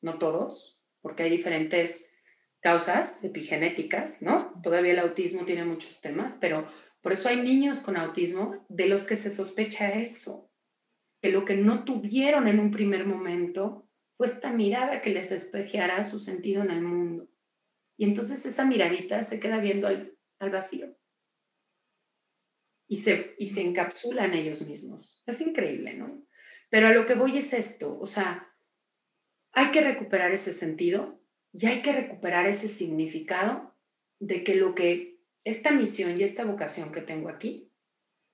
[0.02, 2.08] no todos, porque hay diferentes
[2.60, 4.54] causas epigenéticas, ¿no?
[4.62, 6.68] Todavía el autismo tiene muchos temas, pero
[7.02, 10.52] por eso hay niños con autismo de los que se sospecha eso,
[11.22, 16.04] que lo que no tuvieron en un primer momento fue esta mirada que les despejeara
[16.04, 17.28] su sentido en el mundo.
[17.98, 20.96] Y entonces esa miradita se queda viendo al, al vacío
[22.88, 25.24] y se, y se encapsula en ellos mismos.
[25.26, 26.24] Es increíble, ¿no?
[26.72, 28.55] Pero a lo que voy es esto, o sea,
[29.51, 33.76] hay que recuperar ese sentido y hay que recuperar ese significado
[34.19, 37.69] de que lo que esta misión y esta vocación que tengo aquí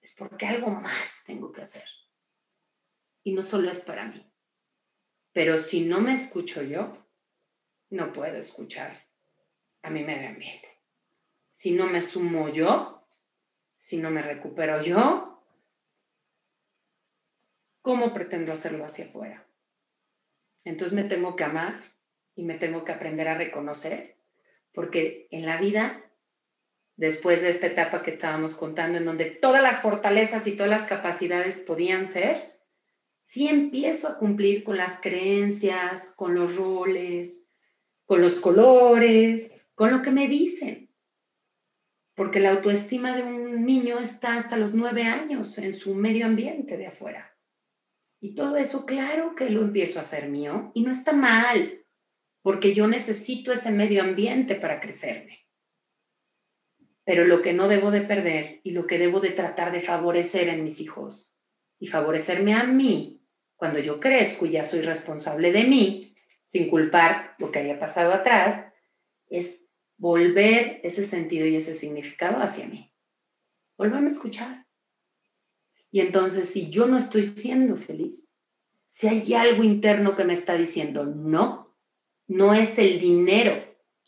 [0.01, 1.83] es porque algo más tengo que hacer.
[3.23, 4.31] Y no solo es para mí.
[5.33, 7.07] Pero si no me escucho yo,
[7.89, 9.07] no puedo escuchar
[9.81, 10.83] a mi medio ambiente.
[11.47, 13.07] Si no me sumo yo,
[13.79, 15.26] si no me recupero yo,
[17.87, 19.47] ¿cómo pretendo hacerlo hacia afuera?
[20.65, 21.83] Entonces me tengo que amar
[22.35, 24.17] y me tengo que aprender a reconocer,
[24.73, 26.03] porque en la vida,
[26.97, 30.83] después de esta etapa que estábamos contando, en donde todas las fortalezas y todas las
[30.83, 32.59] capacidades podían ser,
[33.21, 37.45] sí empiezo a cumplir con las creencias, con los roles,
[38.03, 40.93] con los colores, con lo que me dicen.
[42.15, 46.75] Porque la autoestima de un niño está hasta los nueve años en su medio ambiente
[46.75, 47.36] de afuera.
[48.19, 51.85] Y todo eso, claro que lo empiezo a hacer mío y no está mal,
[52.41, 55.45] porque yo necesito ese medio ambiente para crecerme.
[57.03, 60.49] Pero lo que no debo de perder y lo que debo de tratar de favorecer
[60.49, 61.37] en mis hijos
[61.79, 63.23] y favorecerme a mí
[63.55, 66.15] cuando yo crezco y ya soy responsable de mí,
[66.45, 68.71] sin culpar lo que haya pasado atrás,
[69.29, 69.65] es
[69.97, 72.93] volver ese sentido y ese significado hacia mí.
[73.77, 74.66] Volverme a escuchar.
[75.91, 78.39] Y entonces, si yo no estoy siendo feliz,
[78.85, 81.77] si hay algo interno que me está diciendo, no,
[82.27, 83.63] no es el dinero,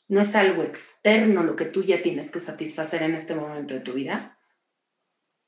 [0.08, 3.82] no es algo externo lo que tú ya tienes que satisfacer en este momento de
[3.82, 4.40] tu vida,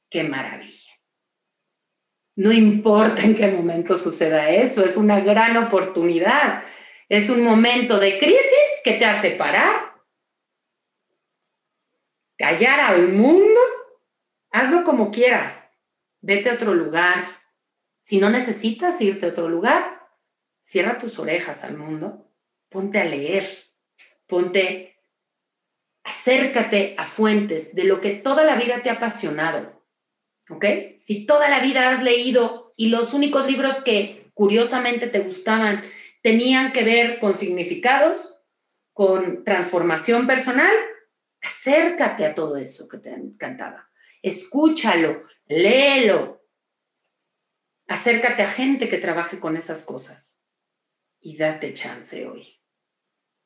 [0.10, 0.92] qué maravilla.
[2.36, 6.64] No importa en qué momento suceda eso, es una gran oportunidad.
[7.10, 9.96] Es un momento de crisis que te hace parar,
[12.38, 13.60] callar al mundo,
[14.50, 15.71] hazlo como quieras,
[16.22, 17.42] vete a otro lugar.
[18.00, 20.08] Si no necesitas irte a otro lugar,
[20.60, 22.32] cierra tus orejas al mundo,
[22.70, 23.46] ponte a leer,
[24.28, 25.00] ponte,
[26.04, 29.82] acércate a fuentes de lo que toda la vida te ha apasionado.
[30.50, 30.66] ¿Ok?
[30.98, 35.84] Si toda la vida has leído y los únicos libros que curiosamente te gustaban
[36.22, 38.40] tenían que ver con significados,
[38.94, 40.74] con transformación personal,
[41.42, 43.91] acércate a todo eso que te encantaba.
[44.22, 46.42] Escúchalo, léelo.
[47.88, 50.44] Acércate a gente que trabaje con esas cosas
[51.20, 52.62] y date chance hoy.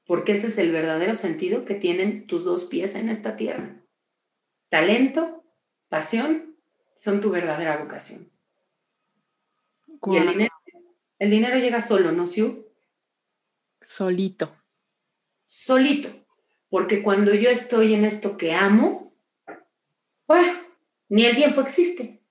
[0.06, 3.82] Porque ese es el verdadero sentido que tienen tus dos pies en esta tierra.
[4.70, 5.44] Talento,
[5.90, 6.58] pasión,
[6.96, 8.32] son tu verdadera vocación.
[10.08, 10.54] Y el dinero,
[11.18, 12.68] el dinero llega solo, ¿no, Siu?
[13.82, 14.56] Solito.
[15.46, 16.10] solito.
[16.70, 19.16] Porque cuando yo estoy en esto que amo,
[21.10, 22.24] ni el tiempo existe.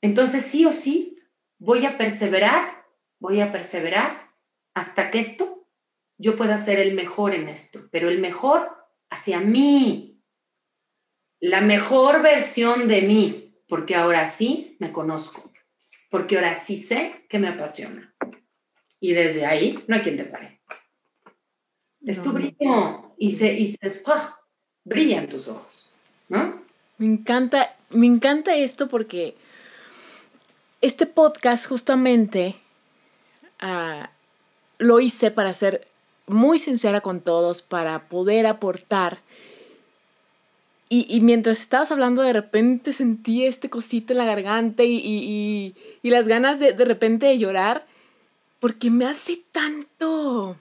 [0.00, 1.18] Entonces sí o sí
[1.58, 2.84] voy a perseverar,
[3.18, 4.30] voy a perseverar
[4.74, 5.68] hasta que esto
[6.18, 8.70] yo pueda ser el mejor en esto, pero el mejor
[9.10, 10.20] hacia mí,
[11.40, 15.52] la mejor versión de mí, porque ahora sí me conozco,
[16.10, 18.14] porque ahora sí sé que me apasiona.
[19.00, 20.60] Y desde ahí no hay quien te pare.
[22.04, 24.02] Es tu brillo y se, y se
[24.84, 25.90] brillan tus ojos,
[26.28, 26.61] ¿no?
[27.02, 29.34] Me encanta, me encanta esto porque
[30.80, 32.54] este podcast justamente
[33.58, 34.12] ah,
[34.78, 35.88] lo hice para ser
[36.28, 39.18] muy sincera con todos, para poder aportar.
[40.88, 45.74] Y, mientras estabas hablando, de repente sentí este cosito en la garganta y,
[46.04, 47.84] las ganas de, de repente de llorar,
[48.60, 50.56] porque me hace tanto,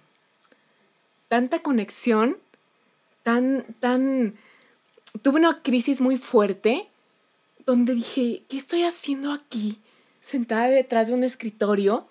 [1.27, 2.37] tanta conexión,
[3.21, 4.33] tan, tan,
[5.22, 6.88] tuve una crisis muy fuerte
[7.66, 9.80] donde dije, ¿qué estoy haciendo aquí?
[10.22, 12.07] Sentada detrás de un escritorio,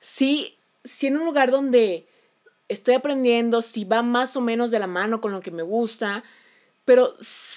[0.00, 2.06] sí, sí en un lugar donde
[2.68, 6.24] estoy aprendiendo, si va más o menos de la mano con lo que me gusta,
[6.84, 7.14] pero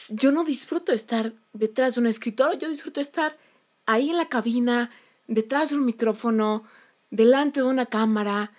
[0.10, 3.38] yo no disfruto estar detrás de un escritorio, yo disfruto estar
[3.86, 4.92] ahí en la cabina,
[5.28, 6.64] detrás de un micrófono,
[7.10, 8.52] delante de una cámara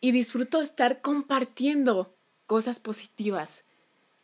[0.00, 2.14] y disfruto estar compartiendo
[2.46, 3.64] cosas positivas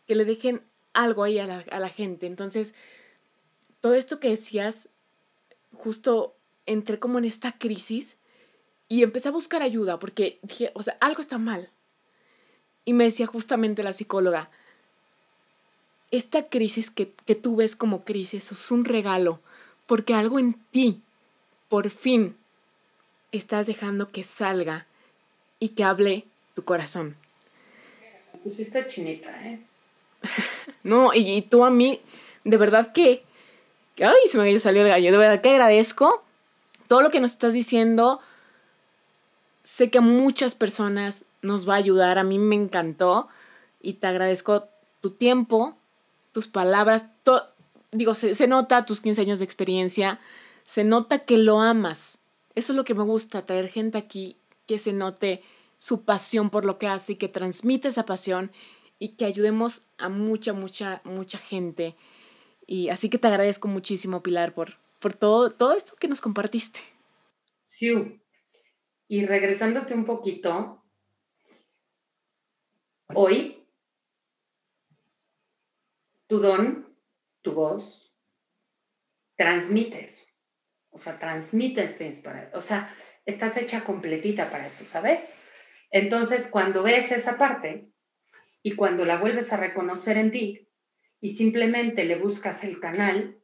[0.09, 2.27] que le dejen algo ahí a la, a la gente.
[2.27, 2.75] Entonces,
[3.81, 4.89] todo esto que decías,
[5.73, 6.35] justo
[6.67, 8.17] entré como en esta crisis
[8.89, 11.71] y empecé a buscar ayuda porque dije, o sea, algo está mal.
[12.85, 14.51] Y me decía justamente la psicóloga,
[16.11, 19.41] esta crisis que, tú ves como crisis es un regalo,
[19.87, 21.03] porque algo en ti,
[21.69, 22.37] por fin,
[23.31, 24.87] estás dejando que salga
[25.59, 27.17] y que hable tu corazón.
[28.33, 29.61] Me pusiste chinita, ¿eh?
[30.83, 32.01] no, y, tú a mí,
[32.45, 33.25] de verdad que,
[34.01, 36.25] ay, se me salió el gallo, de verdad que agradezco
[36.87, 38.21] todo lo que nos estás diciendo.
[39.63, 43.29] Sé que a muchas personas nos va a ayudar, a mí me encantó
[43.81, 44.69] y te agradezco
[45.01, 45.77] tu tiempo,
[46.33, 47.07] tus palabras,
[47.93, 50.21] digo, se, nota tus 15 años de experiencia,
[50.65, 52.19] se nota que lo amas.
[52.55, 55.43] Eso es lo que me gusta, traer gente aquí que se note
[55.79, 58.51] su pasión por lo que hace y que transmite esa pasión
[58.99, 61.97] y que ayudemos a mucha, mucha, mucha gente.
[62.67, 66.81] Y así que te agradezco muchísimo, Pilar, por, por todo, todo esto que nos compartiste.
[67.63, 68.21] Sí.
[69.07, 70.85] Y regresándote un poquito,
[73.15, 73.67] hoy
[76.27, 76.95] tu don,
[77.41, 78.15] tu voz,
[79.37, 80.27] transmites.
[80.91, 82.51] O sea, transmites esta inspiración.
[82.55, 82.95] O sea,
[83.25, 85.35] estás hecha completita para eso, ¿sabes?
[85.91, 87.91] Entonces, cuando ves esa parte
[88.63, 90.69] y cuando la vuelves a reconocer en ti
[91.21, 93.41] y simplemente le buscas el canal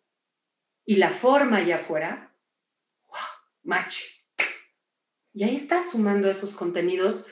[0.85, 2.37] y la forma allá afuera,
[3.09, 3.17] ¡wow!
[3.63, 4.03] match.
[5.33, 7.27] Y ahí estás sumando esos contenidos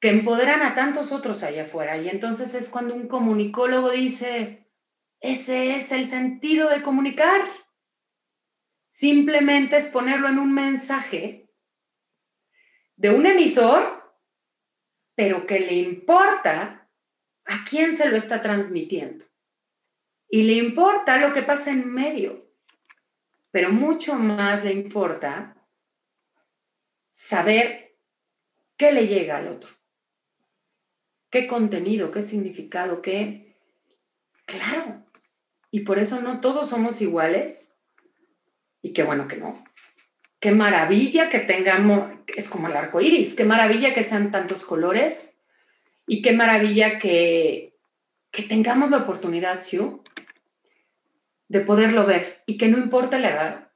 [0.00, 1.96] que empoderan a tantos otros allá afuera.
[1.98, 4.66] Y entonces es cuando un comunicólogo dice,
[5.20, 7.42] ese es el sentido de comunicar.
[8.88, 11.50] Simplemente es ponerlo en un mensaje
[12.96, 13.99] de un emisor,
[15.20, 16.88] pero que le importa
[17.44, 19.26] a quién se lo está transmitiendo.
[20.30, 22.50] Y le importa lo que pasa en medio,
[23.50, 25.62] pero mucho más le importa
[27.12, 27.98] saber
[28.78, 29.80] qué le llega al otro
[31.30, 33.56] qué contenido, qué significado, qué...
[34.46, 35.04] Claro.
[35.70, 37.72] Y por eso no todos somos iguales.
[38.82, 39.62] Y qué bueno que no.
[40.40, 45.36] Qué maravilla que tengamos, es como el arco iris, qué maravilla que sean tantos colores
[46.06, 47.76] y qué maravilla que,
[48.30, 50.00] que tengamos la oportunidad, Sue,
[51.48, 53.72] de poderlo ver y que no importa la edad.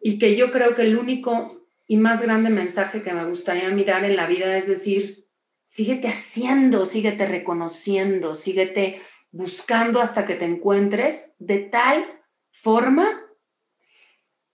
[0.00, 4.04] Y que yo creo que el único y más grande mensaje que me gustaría mirar
[4.04, 5.26] en la vida es decir,
[5.64, 9.00] síguete haciendo, síguete reconociendo, síguete
[9.32, 12.06] buscando hasta que te encuentres de tal
[12.52, 13.20] forma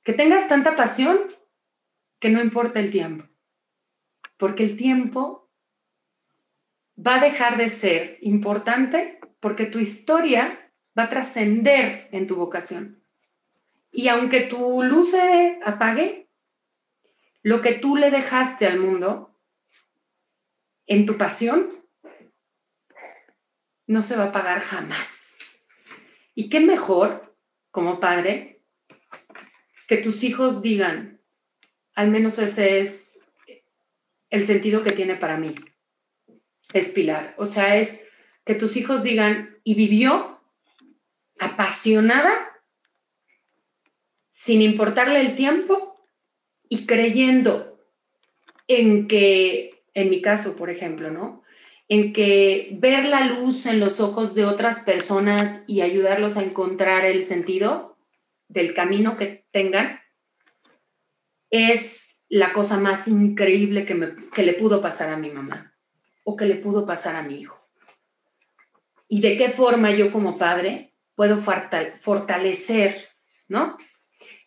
[0.07, 1.18] que tengas tanta pasión
[2.20, 3.28] que no importa el tiempo.
[4.38, 5.50] Porque el tiempo
[6.96, 13.02] va a dejar de ser importante porque tu historia va a trascender en tu vocación.
[13.90, 16.30] Y aunque tu luz se apague,
[17.42, 19.36] lo que tú le dejaste al mundo
[20.86, 21.84] en tu pasión,
[23.88, 25.36] no se va a pagar jamás.
[26.36, 27.36] Y qué mejor,
[27.72, 28.55] como padre,
[29.87, 31.20] que tus hijos digan,
[31.95, 33.18] al menos ese es
[34.30, 35.55] el sentido que tiene para mí.
[36.72, 37.34] es Pilar.
[37.39, 38.01] O sea, es
[38.45, 40.41] que tus hijos digan, y vivió
[41.39, 42.32] apasionada,
[44.30, 45.97] sin importarle el tiempo
[46.68, 47.80] y creyendo
[48.68, 51.43] en que, en mi caso, por ejemplo, ¿no?
[51.89, 57.05] En que ver la luz en los ojos de otras personas y ayudarlos a encontrar
[57.05, 57.95] el sentido
[58.49, 60.01] del camino que tengan
[61.51, 65.74] es la cosa más increíble que, me, que le pudo pasar a mi mamá
[66.24, 67.70] o que le pudo pasar a mi hijo.
[69.09, 73.09] Y de qué forma yo como padre puedo fortalecer,
[73.49, 73.78] ¿no?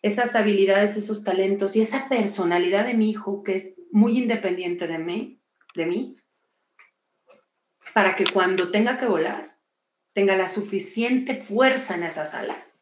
[0.02, 4.98] Esas habilidades, esos talentos y esa personalidad de mi hijo que es muy independiente de
[4.98, 5.42] mí,
[5.74, 6.16] de mí,
[7.94, 9.58] para que cuando tenga que volar,
[10.12, 12.79] tenga la suficiente fuerza en esas alas,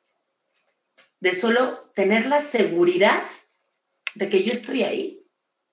[1.20, 3.22] de solo tener la seguridad
[4.14, 5.26] de que yo estoy ahí,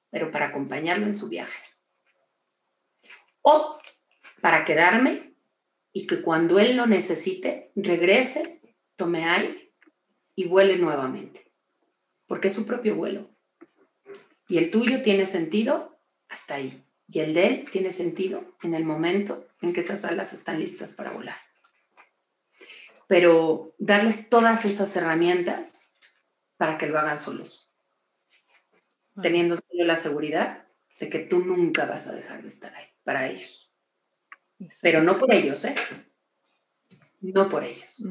[0.10, 1.60] pero para acompañarlo en su viaje.
[3.42, 3.80] O
[4.42, 5.34] para quedarme
[5.92, 8.60] y que cuando él lo necesite, regrese,
[8.96, 9.74] tome aire
[10.36, 11.52] y vuele nuevamente,
[12.28, 13.30] porque es su propio vuelo.
[14.48, 16.84] Y el tuyo tiene sentido hasta ahí.
[17.08, 20.92] Y el de él tiene sentido en el momento en que esas alas están listas
[20.92, 21.45] para volar.
[23.08, 25.74] Pero darles todas esas herramientas
[26.58, 27.66] para que lo hagan solos
[29.22, 30.66] teniendo solo la seguridad
[31.00, 33.72] de que tú nunca vas a dejar de estar ahí para ellos.
[34.82, 35.76] Pero no por ellos, ¿eh?
[37.22, 38.02] No por ellos.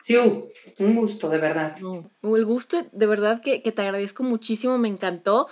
[0.00, 1.76] Sí, un gusto, de verdad.
[1.78, 5.48] el gusto, de verdad, que, que, te agradezco muchísimo, me encantó.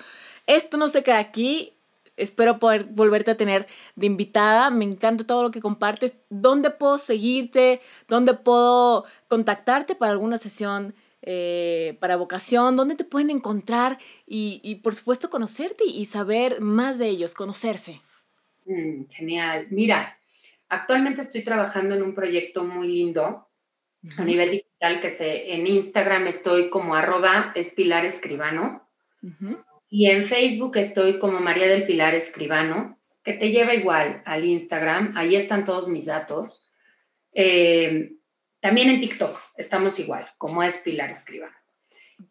[0.46, 1.71] Esto no se queda aquí.
[2.16, 4.70] Espero poder volverte a tener de invitada.
[4.70, 6.18] Me encanta todo lo que compartes.
[6.28, 7.80] ¿Dónde puedo seguirte?
[8.08, 10.94] ¿Dónde puedo contactarte para alguna sesión
[11.24, 17.06] eh, para vocación, dónde te pueden encontrar y, por supuesto conocerte y saber más de
[17.06, 18.00] ellos, conocerse.
[18.64, 19.68] Mm, genial.
[19.70, 20.18] Mira,
[20.68, 23.48] actualmente estoy trabajando en un proyecto muy lindo
[24.18, 28.82] a nivel digital que se, en Instagram estoy como arroba espilar escribano
[29.94, 35.12] y en Facebook estoy como María del Pilar Escribano, que te lleva igual al Instagram,
[35.18, 36.70] ahí están todos mis datos.
[37.34, 38.14] Eh,
[38.60, 41.54] también en TikTok estamos igual, como es Pilar Escribano,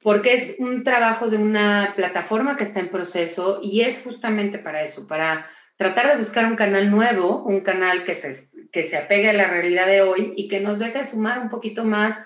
[0.02, 4.82] porque es un trabajo de una plataforma que está en proceso y es justamente para
[4.82, 9.30] eso, para tratar de buscar un canal nuevo, un canal que se, que se apegue
[9.30, 12.18] a la realidad de hoy y que nos deje sumar un poquito más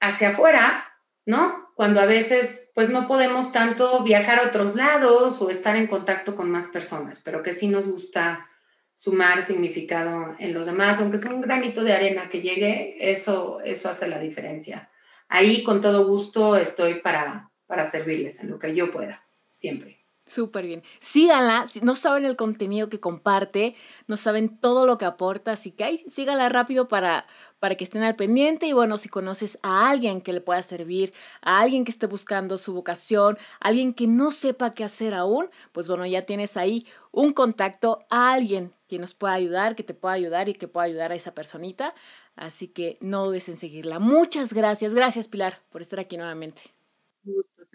[0.00, 0.92] hacia afuera,
[1.24, 1.67] ¿no?
[1.78, 6.34] Cuando a veces pues no podemos tanto viajar a otros lados o estar en contacto
[6.34, 8.48] con más personas, pero que sí nos gusta
[8.96, 13.88] sumar significado en los demás, aunque sea un granito de arena que llegue, eso, eso
[13.88, 14.90] hace la diferencia.
[15.28, 19.98] Ahí con todo gusto estoy para, para servirles en lo que yo pueda, siempre.
[20.28, 20.82] Súper bien.
[20.98, 23.74] Síganla, no saben el contenido que comparte,
[24.08, 27.26] no saben todo lo que aporta, así que ahí síganla rápido para,
[27.58, 31.12] para que estén al pendiente y bueno, si conoces a alguien que le pueda servir,
[31.42, 35.88] a alguien que esté buscando su vocación, alguien que no sepa qué hacer aún, pues
[35.88, 40.14] bueno, ya tienes ahí un contacto a alguien que nos pueda ayudar, que te pueda
[40.14, 41.94] ayudar y que pueda ayudar a esa personita.
[42.36, 43.98] Así que no dudes en seguirla.
[43.98, 44.94] Muchas gracias.
[44.94, 46.62] Gracias, Pilar, por estar aquí nuevamente.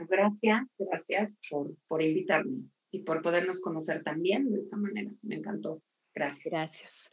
[0.07, 5.11] Gracias, gracias por, por invitarme y por podernos conocer también de esta manera.
[5.21, 5.81] Me encantó.
[6.15, 6.45] Gracias.
[6.45, 7.11] Gracias.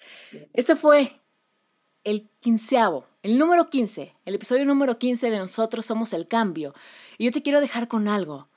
[0.53, 1.11] Este fue
[2.05, 6.75] el quinceavo, el número 15, el episodio número 15 de Nosotros Somos el Cambio.
[7.19, 8.49] Y yo te quiero dejar con algo,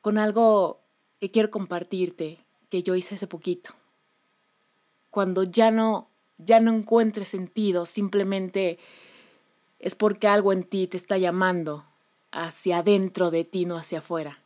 [0.00, 0.80] con algo
[1.20, 2.38] que quiero compartirte,
[2.68, 3.74] que yo hice hace poquito
[5.10, 6.08] cuando ya no,
[6.38, 8.78] ya no encuentres sentido, simplemente
[9.78, 11.84] es porque algo en ti te está llamando
[12.30, 14.38] hacia adentro de ti, no hacia afuera.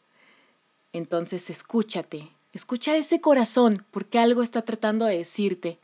[0.93, 5.79] Entonces escúchate, escucha ese corazón, porque algo está tratando de decirte.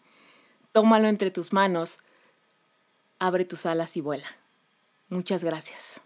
[0.73, 1.99] Tómalo entre tus manos,
[3.19, 4.27] abre tus alas y vuela.
[5.09, 6.01] Muchas gracias.